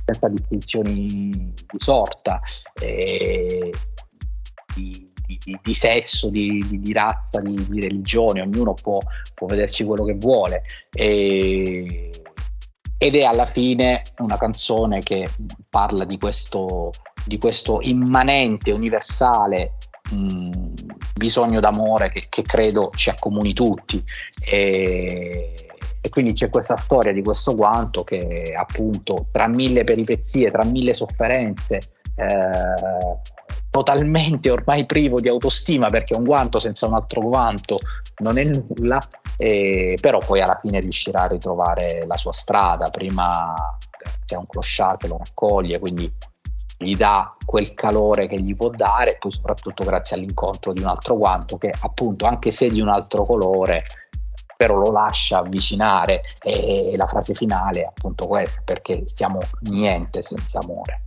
[0.06, 2.40] senza distinzioni di sorta,
[2.80, 3.72] eh,
[4.76, 9.00] di, di, di, sesso, di, di razza, di, religione, ognuno può,
[9.34, 10.62] può, vederci quello che vuole.
[10.92, 12.12] E,
[12.98, 15.28] ed è alla fine una canzone che
[15.68, 16.92] parla di questo,
[17.26, 19.74] di questo immanente, universale
[20.12, 20.50] mh,
[21.14, 24.04] bisogno d'amore che, che, credo ci accomuni tutti.
[24.50, 25.68] E,
[26.02, 30.94] e quindi c'è questa storia di questo guanto che appunto tra mille peripezie, tra mille
[30.94, 31.80] sofferenze,
[32.16, 33.34] eh,
[33.72, 37.78] totalmente ormai privo di autostima perché un guanto senza un altro guanto
[38.20, 39.02] non è nulla,
[39.36, 43.54] eh, però poi alla fine riuscirà a ritrovare la sua strada, prima
[44.26, 46.10] c'è un clochard che lo raccoglie, quindi
[46.78, 50.88] gli dà quel calore che gli può dare e poi soprattutto grazie all'incontro di un
[50.88, 53.84] altro guanto che appunto anche se di un altro colore
[54.58, 60.60] però lo lascia avvicinare e, la frase finale è appunto questa perché stiamo niente senza
[60.60, 61.04] amore.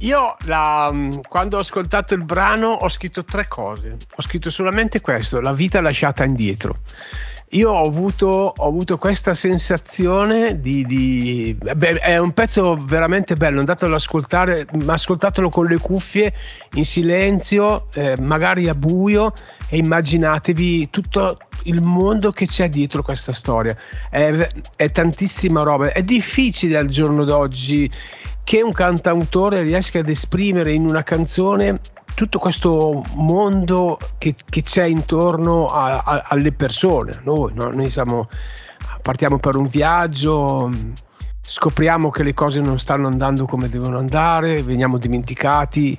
[0.00, 0.92] Io la,
[1.26, 5.80] quando ho ascoltato il brano ho scritto tre cose, ho scritto solamente questo, la vita
[5.80, 6.80] lasciata indietro.
[7.50, 8.26] Io ho avuto,
[8.56, 14.66] ho avuto questa sensazione di, di beh, è un pezzo veramente bello, andatelo ad ascoltare,
[14.84, 16.32] ma ascoltatelo con le cuffie
[16.74, 19.32] in silenzio, eh, magari a buio
[19.68, 23.76] e immaginatevi tutto il mondo che c'è dietro questa storia.
[24.10, 27.88] È, è tantissima roba, è difficile al giorno d'oggi
[28.42, 31.80] che un cantautore riesca ad esprimere in una canzone
[32.16, 37.20] tutto questo mondo che, che c'è intorno a, a, alle persone.
[37.24, 37.70] Noi, no?
[37.70, 38.28] Noi siamo,
[39.02, 40.70] partiamo per un viaggio,
[41.42, 45.96] scopriamo che le cose non stanno andando come devono andare, veniamo dimenticati.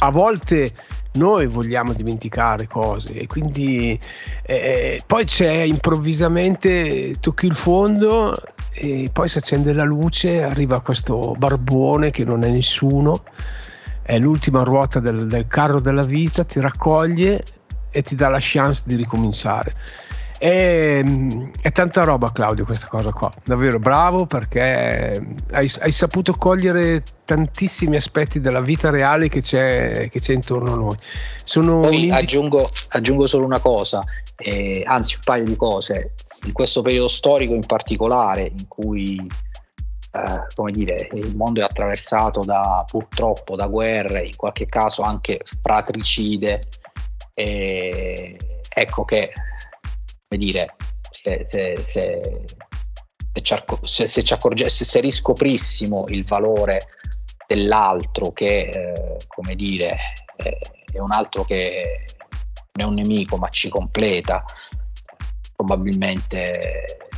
[0.00, 0.72] A volte
[1.12, 3.96] noi vogliamo dimenticare cose e quindi
[4.42, 8.34] eh, poi c'è improvvisamente tocchi il fondo
[8.72, 13.22] e poi si accende la luce, arriva questo barbone che non è nessuno,
[14.12, 17.42] è l'ultima ruota del, del carro della vita, ti raccoglie
[17.90, 19.72] e ti dà la chance di ricominciare.
[20.38, 21.02] È,
[21.62, 27.94] è, tanta roba Claudio questa cosa qua, davvero bravo perché hai, hai, saputo cogliere tantissimi
[27.96, 30.96] aspetti della vita reale che c'è, che c'è intorno a noi.
[31.44, 32.12] Sono Poi indici...
[32.12, 34.02] aggiungo, aggiungo, solo una cosa,
[34.36, 39.26] eh, anzi un paio di cose, in questo periodo storico in particolare in cui
[40.54, 46.58] come dire, il mondo è attraversato da purtroppo da guerre, in qualche caso anche fratricide,
[47.34, 48.36] e
[48.74, 49.32] ecco che
[50.28, 50.76] come dire,
[51.10, 52.44] se, se, se,
[54.08, 56.86] se, ci accorgesse, se riscoprissimo il valore
[57.46, 59.90] dell'altro che, eh, come dire,
[60.36, 60.58] eh,
[60.90, 62.04] è un altro che
[62.72, 64.42] non è un nemico ma ci completa,
[65.54, 67.08] probabilmente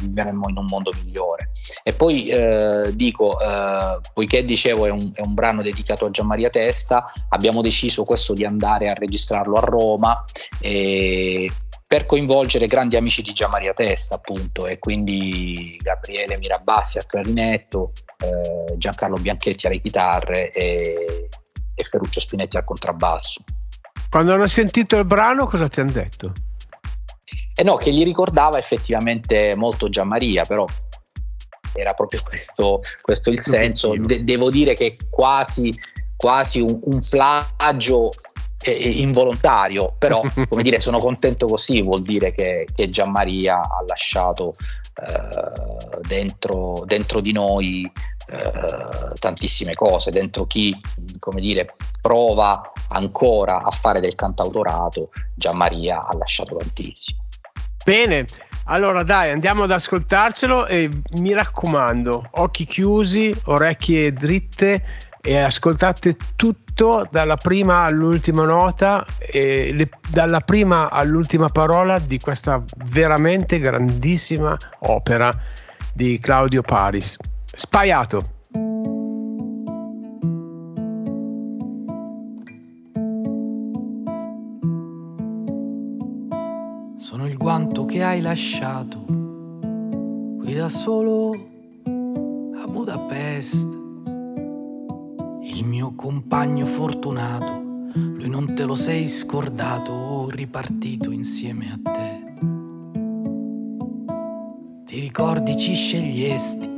[0.00, 1.50] vivremmo in un mondo migliore.
[1.82, 6.50] E poi eh, dico, eh, poiché dicevo è un, è un, brano dedicato a Gianmaria
[6.50, 10.24] Testa, abbiamo deciso questo di andare a registrarlo a Roma
[10.58, 11.50] e,
[11.86, 18.76] per coinvolgere grandi amici di Gianmaria Testa, appunto, e quindi Gabriele Mirabassi al clarinetto, eh,
[18.76, 21.28] Giancarlo Bianchetti alle chitarre e,
[21.74, 23.40] e Ferruccio Spinetti al contrabbasso.
[24.08, 26.32] Quando hanno sentito il brano, cosa ti hanno detto?
[27.60, 30.64] Eh no, che gli ricordava effettivamente molto Gianmaria, però
[31.74, 33.94] era proprio questo, questo il senso.
[33.98, 35.78] De- devo dire che quasi,
[36.16, 38.12] quasi un, un plagio
[38.62, 44.52] eh, involontario, però come dire sono contento così, vuol dire che, che Gianmaria ha lasciato
[44.94, 50.74] eh, dentro, dentro, di noi eh, tantissime cose, dentro chi
[51.18, 52.62] come dire prova
[52.94, 57.19] ancora a fare del cantautorato, Gianmaria ha lasciato tantissimo.
[57.84, 58.24] Bene,
[58.64, 67.06] allora dai, andiamo ad ascoltarcelo e mi raccomando, occhi chiusi, orecchie dritte e ascoltate tutto
[67.10, 75.30] dalla prima all'ultima nota e le, dalla prima all'ultima parola di questa veramente grandissima opera
[75.92, 77.16] di Claudio Paris.
[77.44, 78.38] Spaiato.
[88.10, 93.78] Hai lasciato qui da solo a Budapest.
[95.42, 97.62] Il mio compagno fortunato,
[97.94, 102.32] lui non te lo sei scordato o ripartito insieme a te.
[104.86, 106.68] Ti ricordi ci scegliesti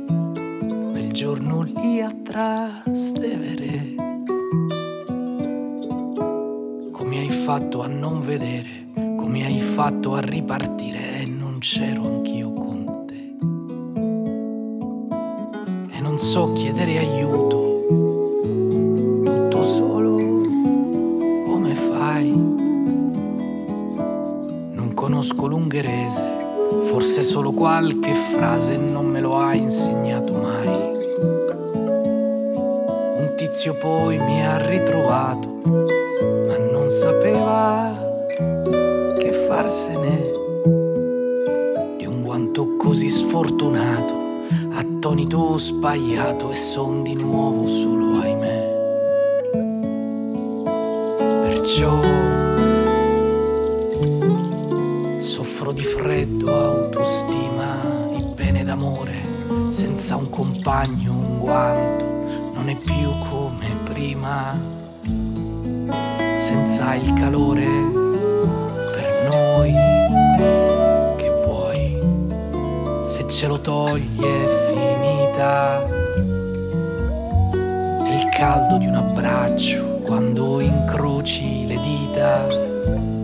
[0.91, 3.95] quel giorno lì a Trastevere?
[6.91, 8.83] Come hai fatto a non vedere?
[9.23, 11.12] come hai fatto a ripartire
[11.63, 13.35] e non c'ero anch'io con te.
[15.95, 17.85] E non so chiedere aiuto,
[19.23, 20.17] tutto solo,
[21.45, 22.31] come fai?
[24.71, 30.91] Non conosco l'ungherese, forse solo qualche frase non me lo ha insegnato mai.
[33.15, 35.52] Un tizio poi mi ha ritrovato,
[43.03, 44.39] così sfortunato,
[44.71, 48.71] attonito sbagliato e son di nuovo solo ahimè.
[51.41, 51.99] Perciò
[55.19, 57.81] soffro di freddo, autostima,
[58.15, 59.21] di pene d'amore,
[59.69, 62.05] senza un compagno, un guanto,
[62.53, 64.57] non è più come prima,
[66.37, 68.02] senza il calore
[73.43, 75.85] ce lo togli è finita.
[77.51, 82.47] Il caldo di un abbraccio quando incroci le dita,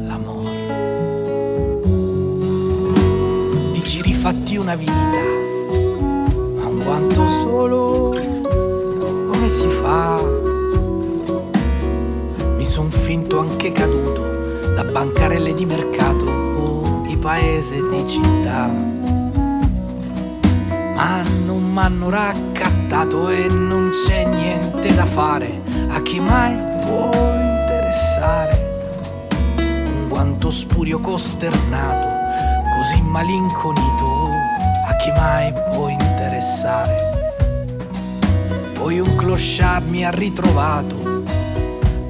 [0.07, 0.49] l'amore.
[3.71, 4.91] Dici rifatti una vita,
[6.57, 8.13] ma un quanto solo,
[9.31, 10.21] come si fa?
[12.57, 14.21] Mi son finto anche caduto
[14.75, 18.98] da bancarelle di mercato o di paese di città.
[20.99, 28.91] Ma non m'hanno raccattato e non c'è niente da fare a chi mai può interessare.
[29.55, 32.05] Un guanto spurio costernato,
[32.75, 34.29] così malinconito,
[34.89, 37.37] a chi mai può interessare.
[38.73, 41.23] Poi un clochard mi ha ritrovato,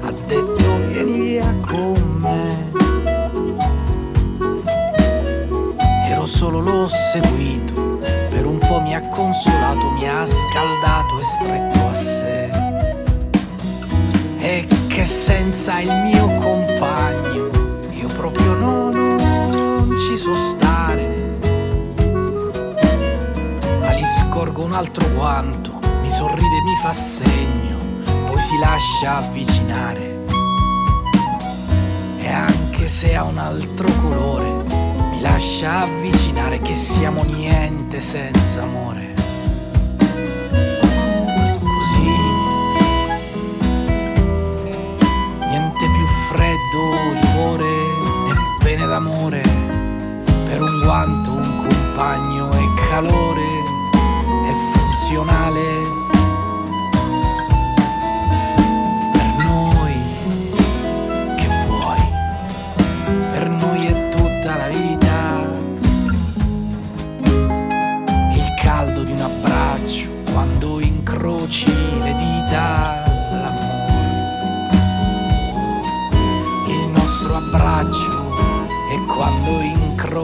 [0.00, 2.00] ha detto vieni via con
[6.40, 7.69] solo l'ho seguito
[8.90, 12.50] mi ha consolato, mi ha scaldato e stretto a sé.
[14.40, 17.50] E che senza il mio compagno
[17.92, 19.16] io proprio no, no,
[19.46, 21.06] non ci so stare.
[23.78, 25.70] Ma gli scorgo un altro guanto,
[26.02, 27.78] mi sorride, mi fa segno,
[28.26, 30.24] poi si lascia avvicinare.
[32.18, 34.49] E anche se ha un altro colore,
[35.20, 39.14] lascia avvicinare che siamo niente senza amore.
[41.60, 42.12] Così,
[45.48, 47.64] niente più freddo, livore
[48.28, 49.42] né pene d'amore,
[50.48, 53.62] per un guanto, un compagno e calore
[54.46, 55.99] è funzionale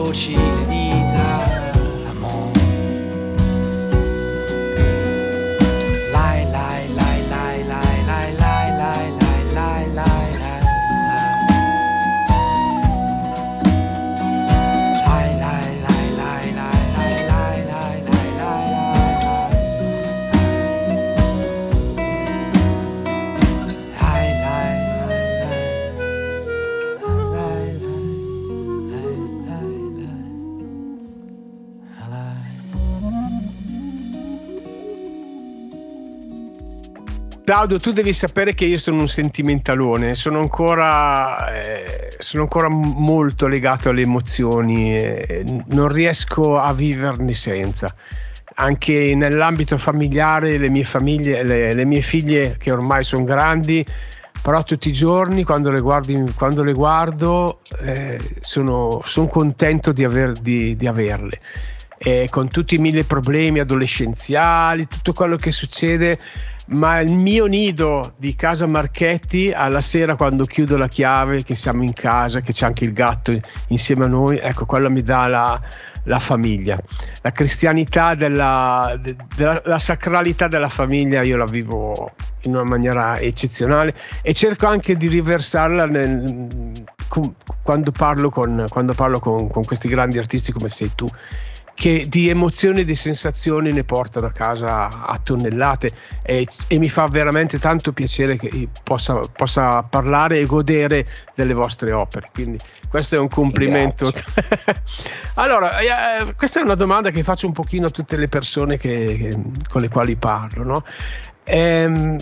[0.07, 0.96] incroci le
[37.47, 43.47] Claudio, tu devi sapere che io sono un sentimentalone, sono ancora, eh, sono ancora molto
[43.47, 47.95] legato alle emozioni, eh, non riesco a viverne senza.
[48.55, 53.81] Anche nell'ambito familiare, le mie, famiglie, le, le mie figlie che ormai sono grandi,
[54.41, 60.03] però tutti i giorni quando le, guardi, quando le guardo eh, sono, sono, contento di,
[60.03, 61.39] aver, di, di averle.
[61.97, 66.19] E con tutti i mille problemi adolescenziali, tutto quello che succede
[66.67, 71.83] ma il mio nido di casa Marchetti alla sera quando chiudo la chiave che siamo
[71.83, 73.31] in casa che c'è anche il gatto
[73.67, 75.61] insieme a noi ecco quello mi dà la,
[76.03, 76.77] la famiglia.
[77.21, 78.99] La cristianità della,
[79.35, 82.11] della la sacralità della famiglia io la vivo
[82.43, 86.47] in una maniera eccezionale e cerco anche di riversarla nel,
[87.61, 91.07] quando parlo, con, quando parlo con, con questi grandi artisti come sei tu
[91.77, 95.91] che di emozioni e di sensazioni ne portano a casa a tonnellate
[96.23, 101.05] e, e mi fa veramente tanto piacere che possa, possa, parlare e godere
[101.35, 102.31] delle vostre opere.
[102.33, 102.57] Quindi
[102.89, 104.11] questo è un complimento.
[105.35, 109.15] allora, eh, questa è una domanda che faccio un pochino a tutte le persone che,
[109.15, 110.63] che, con le quali parlo.
[110.63, 110.83] No?
[111.43, 112.17] Ehm,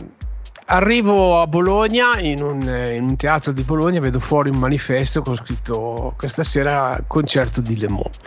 [0.67, 5.35] Arrivo a Bologna, in un, in un, teatro di Bologna, vedo fuori un manifesto con
[5.35, 8.17] scritto questa sera concerto di Le Mans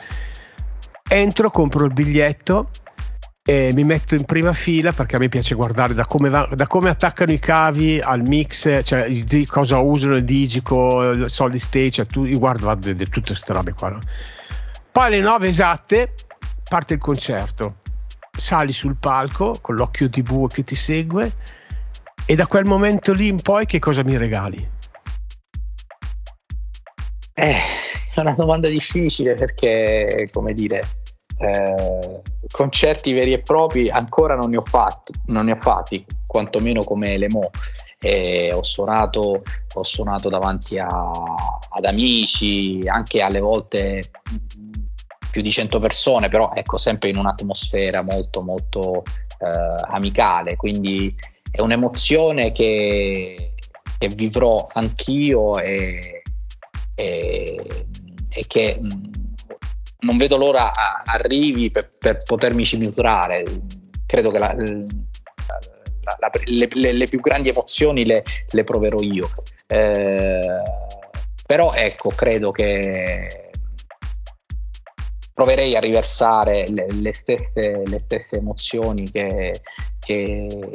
[1.09, 2.71] entro, compro il biglietto
[3.45, 6.67] e mi metto in prima fila perché a me piace guardare da come, va, da
[6.67, 11.91] come attaccano i cavi al mix, cioè di cosa usano il digico, il solid stage,
[11.91, 13.89] cioè, tu, io guardo, di tutte queste robe qua.
[13.89, 13.99] No?
[14.93, 16.13] Poi alle 9 esatte
[16.69, 17.77] parte il concerto,
[18.37, 21.33] sali sul palco con l'occhio di bue che ti segue
[22.27, 24.77] e da quel momento lì in poi che cosa mi regali?
[27.33, 27.57] Eh,
[28.15, 30.83] è una domanda difficile perché, come dire,
[31.39, 32.21] eh,
[32.51, 37.17] concerti veri e propri ancora non ne ho fatti, non ne ho fatti quantomeno come
[37.17, 37.51] le Mo.
[38.01, 39.43] Eh, ho, suonato,
[39.75, 44.11] ho suonato davanti a, ad amici, anche alle volte
[45.31, 49.03] più di 100 persone, però ecco sempre in un'atmosfera molto molto
[49.39, 51.15] eh, amicale, quindi
[51.51, 53.55] è un'emozione che,
[53.99, 56.23] che vivrò anch'io e,
[56.95, 57.85] e,
[58.29, 59.28] e che mh,
[60.01, 60.73] non vedo l'ora
[61.05, 63.45] arrivi per, per potermi misurare.
[64.07, 69.31] Credo che la, la, la, le, le, le, più grandi emozioni le, le proverò io.
[69.67, 70.63] Eh,
[71.47, 73.51] però ecco, credo che
[75.35, 79.61] proverei a riversare le, stesse, stesse, emozioni che,
[80.01, 80.71] che,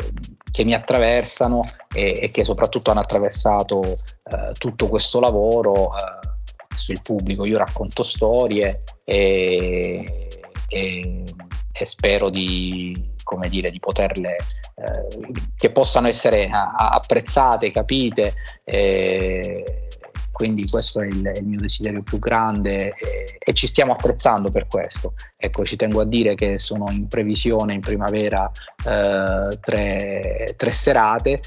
[0.49, 1.59] che mi attraversano
[1.93, 5.91] e, e, che soprattutto hanno attraversato eh, tutto questo lavoro.
[5.97, 6.32] Eh,
[6.75, 7.45] sul pubblico.
[7.45, 10.29] Io racconto storie e,
[10.67, 11.23] e,
[11.71, 14.35] e spero di, come dire, di poterle,
[14.75, 18.33] eh, che possano essere apprezzate, capite.
[18.63, 19.87] Eh,
[20.31, 24.67] quindi questo è il, il mio desiderio più grande e, e, ci stiamo attrezzando per
[24.67, 25.13] questo.
[25.37, 28.51] Ecco, ci tengo a dire che sono in previsione in primavera
[28.85, 31.37] eh, tre, tre serate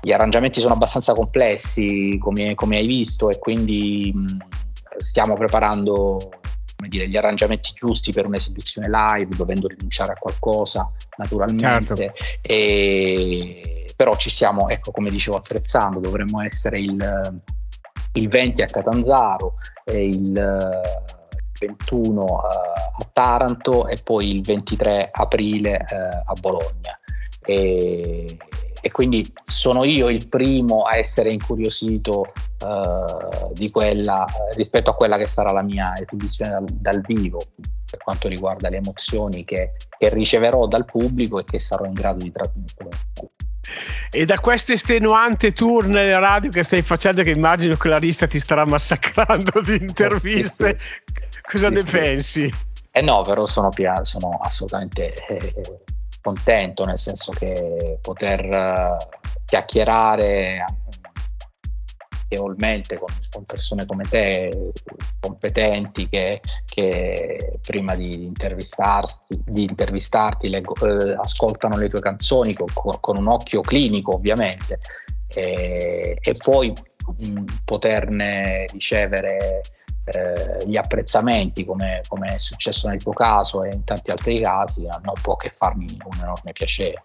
[0.00, 4.36] gli arrangiamenti sono abbastanza complessi come, come hai visto e quindi mh,
[4.98, 6.30] stiamo preparando
[6.86, 11.96] dire, gli arrangiamenti giusti per un'esibizione live dovendo rinunciare a qualcosa naturalmente.
[11.96, 12.14] Certo.
[12.42, 15.98] e, però ci stiamo ecco come dicevo attrezzando.
[15.98, 17.40] Dovremmo essere il,
[18.12, 20.80] il 20 a Catanzaro e il
[21.58, 26.98] 21 uh, a Taranto e poi il 23 aprile uh, a Bologna.
[27.44, 28.36] E,
[28.80, 32.24] e quindi sono io il primo a essere incuriosito
[33.52, 34.24] di quella,
[34.54, 37.40] rispetto a quella che sarà la mia esibizione dal, dal vivo
[37.90, 42.22] per quanto riguarda le emozioni che, che, riceverò dal pubblico e che sarò in grado
[42.22, 42.88] di trasmettere.
[44.10, 48.40] E da questo estenuante tour nelle radio che stai facendo, che immagino che Clarissa ti
[48.40, 51.40] starà massacrando di interviste, sì, sì.
[51.42, 52.52] cosa sì, ne pensi?
[52.90, 53.70] Eh no, però sono,
[54.02, 55.54] sono assolutamente eh,
[56.28, 59.16] contento, nel senso che poter uh,
[59.46, 60.64] chiacchierare
[62.30, 64.72] agevolmente con, con, persone come te,
[65.18, 72.66] competenti, che, che prima di intervistarti, di intervistarti leggo, eh, ascoltano le tue canzoni con,
[73.00, 74.80] con, un occhio clinico ovviamente,
[75.28, 79.62] e, e poi mh, poterne ricevere
[80.10, 84.86] eh, gli apprezzamenti come, come, è successo nel tuo caso e in tanti altri casi
[85.02, 87.02] non può che farmi un enorme piacere.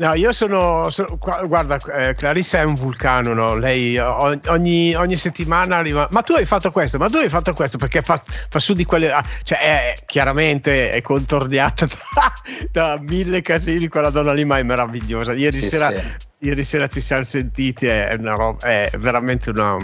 [0.00, 3.56] No, io sono, sono guarda, eh, Clarissa è un vulcano, no?
[3.56, 7.78] lei ogni, ogni, settimana arriva, ma tu hai fatto questo, ma tu hai fatto questo,
[7.78, 12.32] perché fa, fa su di quelle, ah, cioè è, chiaramente è contorniata da,
[12.70, 15.32] da, mille casini, quella donna lì, ma è meravigliosa.
[15.32, 16.00] Ieri, sì, sera, sì.
[16.46, 19.76] ieri sera, ci siamo sentiti, è, roba, è veramente una,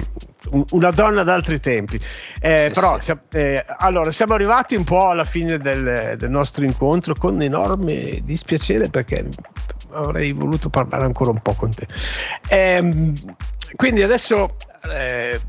[0.70, 1.98] una, donna d'altri tempi.
[2.40, 3.00] Eh, sì, però,
[3.32, 8.90] eh, allora, siamo arrivati un po' alla fine del, del nostro incontro con enorme dispiacere
[8.90, 9.26] perché
[9.94, 11.86] avrei voluto parlare ancora un po' con te.
[12.48, 13.12] Ehm,
[13.76, 14.56] quindi adesso
[14.90, 15.40] eh,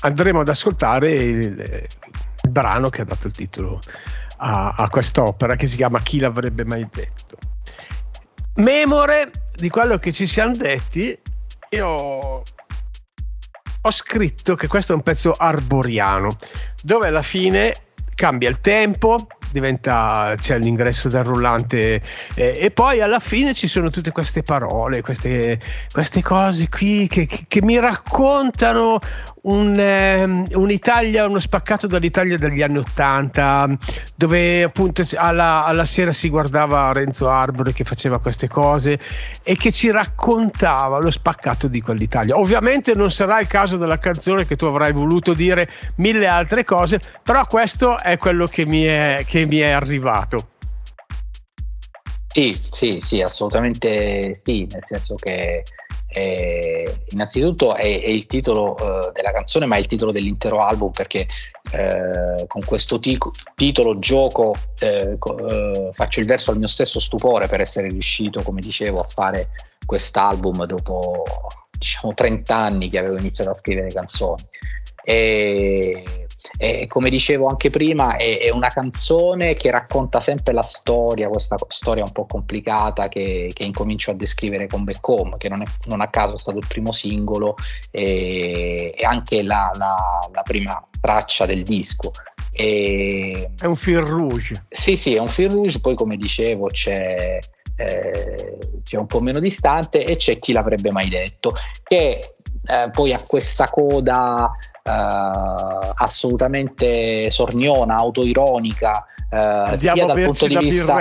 [0.00, 3.78] andremo ad ascoltare il, il, brano che ha dato il titolo
[4.38, 7.36] a, a quest'opera che si chiama Chi l'avrebbe mai detto.
[8.56, 11.16] Memore di quello che ci siamo detti,
[11.70, 12.42] io
[13.80, 16.36] ho scritto che questo è un pezzo arboriano,
[16.82, 17.74] dove alla fine
[18.14, 22.00] cambia il tempo, diventa c'è l'ingresso del rullante
[22.34, 25.58] eh, e poi alla fine ci sono tutte queste parole, queste,
[25.92, 28.98] queste cose qui che, che, che mi raccontano
[29.42, 30.24] un, eh,
[30.54, 33.68] un'Italia, uno spaccato dall'Italia degli anni Ottanta,
[34.14, 38.98] dove appunto alla, alla, sera si guardava Renzo Arbore che faceva queste cose
[39.42, 42.36] e che ci raccontava lo spaccato di quell'Italia.
[42.36, 47.00] Ovviamente non sarà il caso della canzone che tu avrai voluto dire mille altre cose,
[47.22, 50.50] però questo è quello che mi è, che mi è arrivato.
[52.26, 55.64] Sì, sì, sì, assolutamente sì, nel senso che
[56.10, 60.90] eh, innanzitutto è, è, il titolo eh, della canzone, ma è il titolo dell'intero album
[60.90, 61.26] perché
[61.72, 67.46] eh, con questo tic- titolo gioco, eh, co- faccio il verso al mio stesso stupore
[67.46, 69.48] per essere riuscito, come dicevo, a fare
[69.84, 71.24] quest'album dopo
[71.78, 74.42] diciamo 30 anni che avevo iniziato a scrivere canzoni.
[75.04, 76.26] E
[76.56, 81.56] e come dicevo anche prima, è, è, una canzone che racconta sempre la storia, questa
[81.68, 85.66] storia un po' complicata che, che incomincio a descrivere con Back Home, che non, è,
[85.86, 87.56] non, a caso è stato il primo singolo
[87.90, 92.12] e, e anche la, la, la, prima traccia del disco.
[92.52, 94.66] E, è un fil rouge.
[94.68, 97.38] Sì, sì, è un fil rouge, poi come dicevo c'è...
[97.80, 101.52] Eh, c'è un po' meno distante e c'è chi l'avrebbe mai detto
[101.84, 102.34] che
[102.66, 104.50] eh, poi ha questa coda
[104.88, 110.96] uh, assolutamente sorniona, autoironica, uh, sia dal punto di vista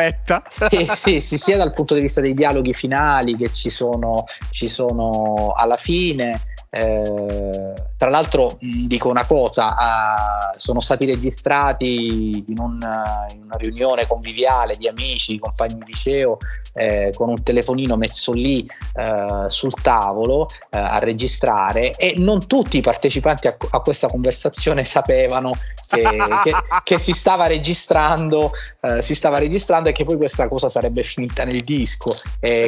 [0.49, 4.69] sì, sì, sì, sia dal punto di vista dei dialoghi finali che ci sono, ci
[4.69, 6.41] sono alla fine.
[6.69, 12.79] Eh, tra l'altro mh, dico una cosa, uh, sono stati registrati in, un,
[13.33, 16.37] in, una riunione conviviale di amici, compagni di liceo,
[16.73, 22.77] eh, con un telefonino messo lì eh, sul tavolo eh, a registrare e non tutti
[22.77, 25.57] i partecipanti a, a questa conversazione sapevano
[25.89, 26.01] che,
[26.43, 31.01] che, che si, stava registrando, eh, si stava registrando e che poi questa cosa sarebbe
[31.01, 32.13] finita nel disco.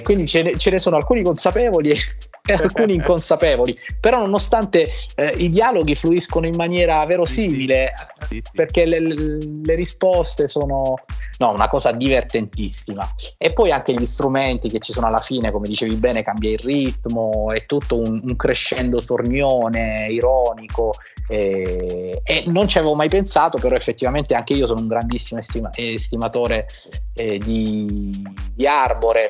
[0.03, 4.89] quindi ce ne, ce ne sono alcuni consapevoli e alcuni inconsapevoli, però nonostante
[5.19, 7.91] eh, i dialoghi fluiscono in maniera verosimile,
[8.29, 10.95] sì, sì, perché le, le, risposte sono,
[11.39, 13.15] no, una cosa divertentissima.
[13.37, 16.59] E poi anche gli strumenti che ci sono alla fine, come dicevi bene, cambia il
[16.59, 20.93] ritmo, è tutto un, un crescendo tornione, ironico.
[21.27, 25.69] E, e, non ci avevo mai pensato, però effettivamente anche io sono un grandissimo estima,
[25.75, 26.65] estimatore
[27.13, 28.23] eh, di,
[28.55, 29.29] di Arbore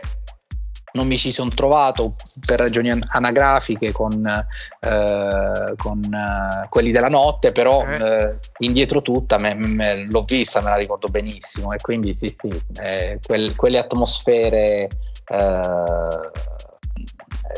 [0.93, 2.13] non mi ci sono trovato
[2.45, 8.03] per ragioni anagrafiche con, eh, con eh, quelli della notte, però eh.
[8.03, 12.49] eh indietro tutta me, me, l'ho vista, me la ricordo benissimo e quindi sì, sì,
[12.81, 14.87] eh, quel, quelle atmosfere
[15.27, 16.31] eh,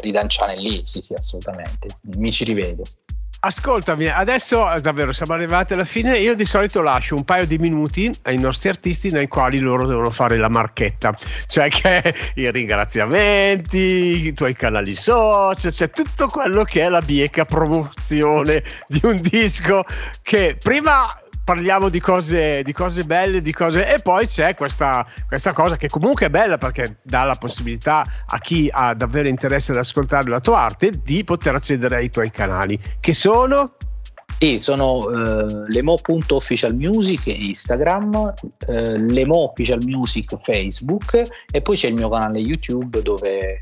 [0.01, 2.83] ridanciane lì, sì, sì, assolutamente, mi ci rivedo.
[3.43, 6.19] Ascoltami, adesso davvero siamo arrivati alla fine.
[6.19, 10.11] Io di solito lascio un paio di minuti ai nostri artisti nei quali loro devono
[10.11, 11.17] fare la marchetta,
[11.47, 17.43] cioè che i ringraziamenti, i tuoi canali social, cioè tutto quello che è la bieca
[17.43, 19.85] promozione di un disco
[20.21, 21.07] che prima
[21.51, 23.93] parliamo di cose, di cose belle, di cose...
[23.93, 28.39] e poi c'è questa, questa, cosa che comunque è bella perché dà la possibilità a
[28.39, 32.79] chi ha davvero interesse ad ascoltare la tua arte di poter accedere ai tuoi canali,
[33.01, 33.75] che sono...
[34.39, 38.33] Sì, sono uh, lemo.officialmusic Instagram,
[38.67, 38.73] uh,
[39.11, 41.21] lemo official music Facebook
[41.51, 43.61] e poi c'è il mio canale YouTube dove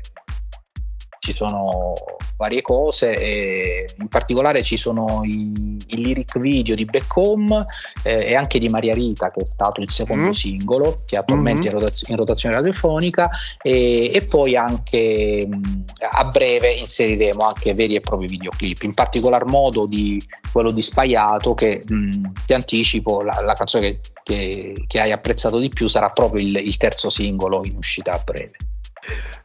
[1.18, 1.92] ci sono
[2.40, 5.52] varie cose e in particolare ci sono i,
[5.88, 7.66] i lyric video di Back Home
[8.02, 10.30] eh, e anche di Maria Rita che è stato il secondo mm.
[10.30, 11.70] singolo che attualmente mm-hmm.
[11.70, 13.28] è in, rotaz- in, rotazione radiofonica
[13.60, 19.44] e, e poi anche mh, a breve inseriremo anche veri e propri videoclip in particolar
[19.44, 24.98] modo di quello di Spaiato che mh, ti anticipo la, la canzone che, che, che,
[24.98, 28.56] hai apprezzato di più sarà proprio il, il terzo singolo in uscita a breve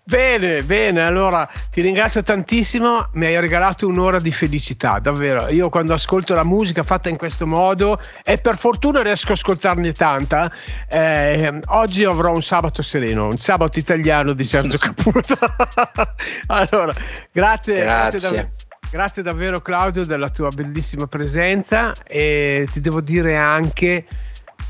[0.08, 5.48] Bene, bene, allora ti ringrazio tantissimo, mi hai regalato un'ora di felicità, davvero.
[5.48, 9.94] Io quando ascolto la musica fatta in questo modo e per fortuna riesco ad ascoltarne
[9.94, 10.52] tanta,
[10.88, 15.34] eh, oggi avrò un sabato sereno, un sabato italiano di Sergio Caputo.
[16.48, 16.94] allora,
[17.32, 17.80] grazie.
[17.82, 18.20] Grazie.
[18.20, 18.50] Grazie, dav-
[18.92, 24.06] grazie davvero Claudio della tua bellissima presenza e ti devo dire anche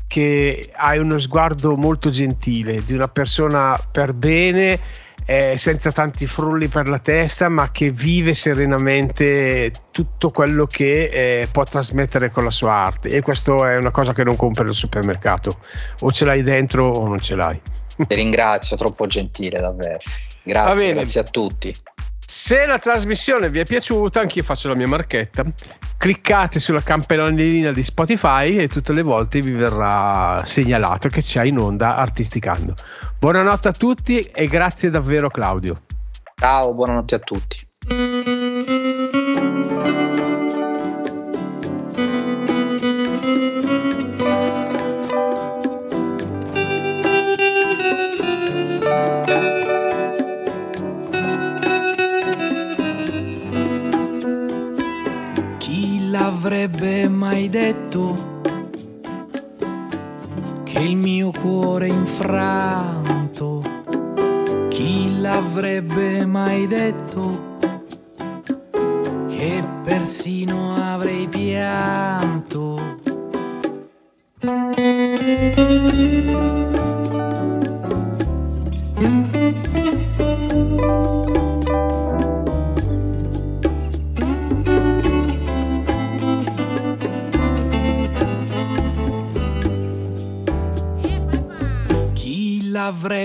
[0.06, 4.78] che hai uno sguardo molto gentile di una persona per bene
[5.28, 11.48] eh, senza tanti frulli per la testa, ma che vive serenamente tutto quello che eh,
[11.50, 13.08] può trasmettere con la sua arte.
[13.08, 15.58] E questo è una cosa che non compri al supermercato,
[16.00, 17.60] o ce l'hai dentro o non ce l'hai.
[17.96, 19.98] Ti ringrazio, troppo gentile davvero.
[20.42, 21.74] Grazie, grazie a tutti.
[22.28, 25.44] Se la trasmissione vi è piaciuta, anch'io faccio la mia marchetta.
[25.96, 31.58] Cliccate sulla campanellina di Spotify e tutte le volte vi verrà segnalato che c'è in
[31.58, 32.74] onda Artisticando.
[33.18, 35.82] Buonanotte a tutti e grazie davvero Claudio.
[36.34, 37.64] Ciao, buonanotte a tutti.
[56.46, 58.14] Avrebbe mai detto
[60.62, 63.60] che il mio cuore infranto?
[64.68, 67.58] Chi l'avrebbe mai detto
[69.26, 72.94] che persino avrei pianto?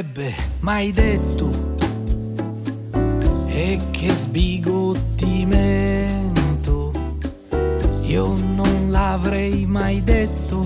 [0.01, 1.75] L'avrebbe mai detto?
[3.47, 6.91] E che sbigottimento.
[8.01, 10.65] Io non l'avrei mai detto.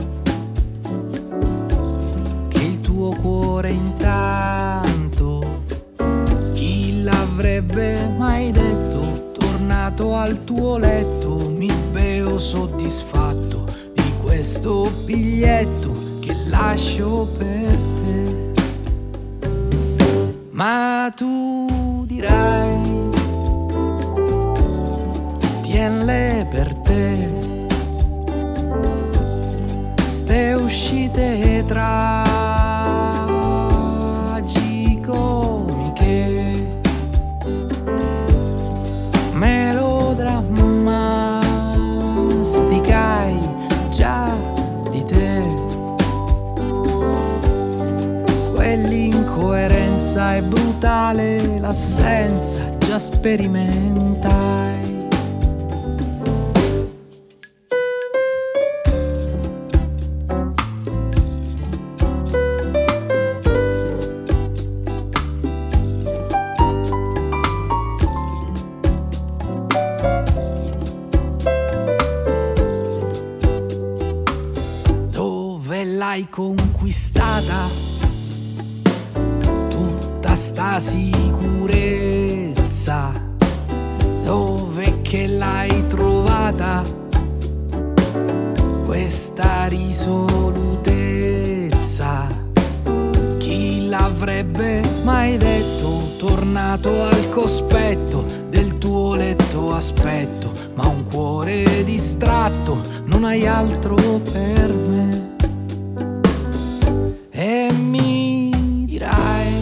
[2.48, 5.64] Che il tuo cuore intanto
[6.54, 9.34] chi l'avrebbe mai detto?
[9.34, 17.55] Tornato al tuo letto mi beo soddisfatto di questo biglietto che lascio per
[20.66, 21.32] ma tu
[22.10, 22.55] dirai,
[50.86, 54.45] è brutale, l'assenza già sperimentai.
[86.56, 86.84] Trovata
[88.86, 92.28] questa risolutezza
[93.38, 96.14] chi l'avrebbe mai detto?
[96.18, 104.74] Tornato al cospetto del tuo letto aspetto ma un cuore distratto non hai altro per
[104.74, 105.34] me.
[107.30, 108.50] E mi
[108.86, 109.54] dirai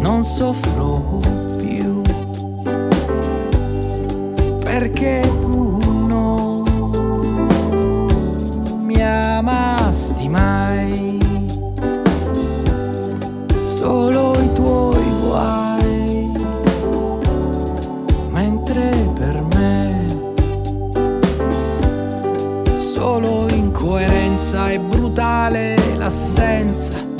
[0.00, 1.37] non soffro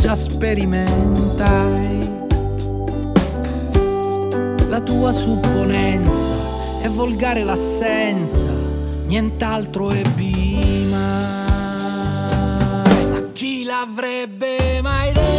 [0.08, 2.10] già sperimentai.
[4.68, 6.32] La tua supponenza
[6.80, 8.48] è volgare l'assenza
[9.04, 11.16] nient'altro ebbi mai
[13.10, 15.37] ma chi l'avrebbe mai detto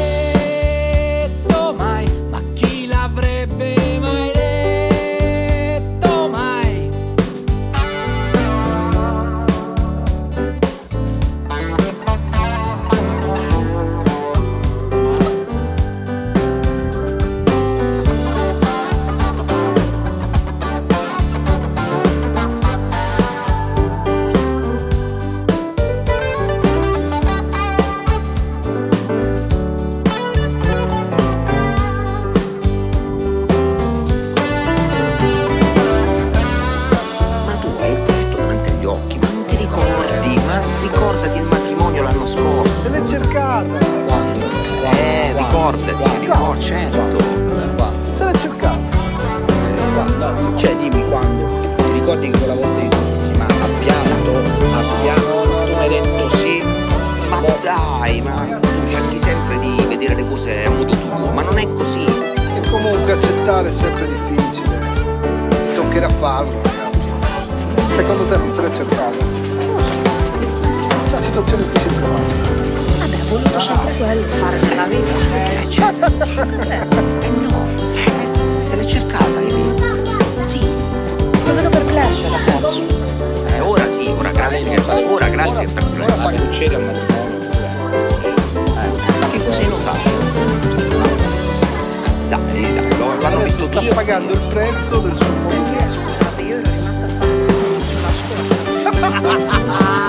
[52.09, 56.63] ricordi che quella volta io ma ha pianto, ha pianto, tu mi hai detto sì.
[57.29, 61.59] Ma dai, ma tu cerchi sempre di vedere le cose a modo tuo, ma non
[61.59, 62.03] è così.
[62.05, 64.79] E comunque accettare è sempre difficile.
[65.49, 67.93] Ti toccherà farlo, ragazzi.
[67.93, 69.23] Secondo te non se l'è cercata?
[69.59, 69.91] Non lo so.
[71.11, 72.33] La situazione in cui si è trovata.
[72.97, 75.11] Vabbè, ho voluto sempre quello fare nella vita.
[75.35, 76.05] Eh, certo.
[77.19, 79.49] Eh no, eh, se l'è cercata, Emi.
[79.51, 79.68] Sì,
[81.49, 82.81] lo vedo perplesso ragazzo.
[83.47, 84.77] Eh, ora sì, ora grazie,
[85.07, 86.21] ora grazie per Ora questo.
[86.21, 87.17] fai uccidi al matrimonio.
[89.19, 90.09] Ma che cosa hai notato?
[92.29, 93.93] Dai, dai, lo- l'hanno Adesso visto sta tutti.
[93.93, 95.93] pagando il prezzo del suo movimento.
[95.93, 97.47] Scusate, io ero rimasta a fare
[97.87, 98.11] sulla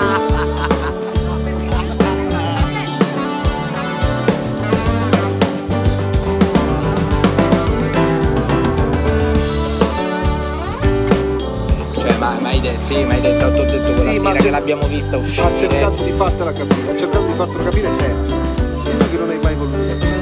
[12.91, 15.47] sì, ma hai detto, ho detto quella Sì, ma sera che l'abbiamo vista uscire.
[15.47, 18.35] Ha cercato di fartela capire, ha cercato di fartelo capire sempre.
[18.83, 20.19] Tu che non hai mai voluto capire.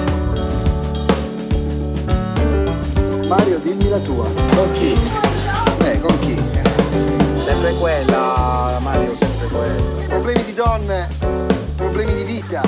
[3.28, 4.24] Mario, dimmi la tua.
[4.24, 4.95] Con chi?
[5.84, 6.41] Eh, con chi?
[7.39, 10.07] Sempre quella, Mario, sempre quella.
[10.07, 11.07] Problemi di donne,
[11.76, 12.61] problemi di vita.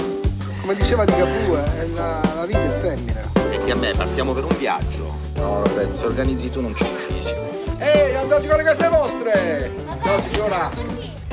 [0.61, 3.29] Come diceva Di Capua, eh, la, la vita è femmina.
[3.49, 5.19] Senti a me, partiamo per un viaggio.
[5.35, 7.39] No, Roberto, se organizzi tu non c'è il fisico.
[7.79, 9.80] Ehi, andate a giocare a case vostre!
[10.11, 10.69] Ciao signora!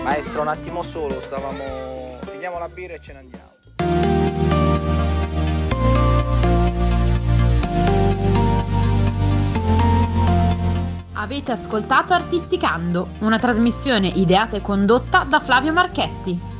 [0.04, 2.20] Maestro, un attimo solo, stavamo.
[2.30, 3.56] Finiamo la birra e ce ne andiamo.
[11.14, 16.57] Avete ascoltato Artisticando, una trasmissione ideata e condotta da Flavio Marchetti.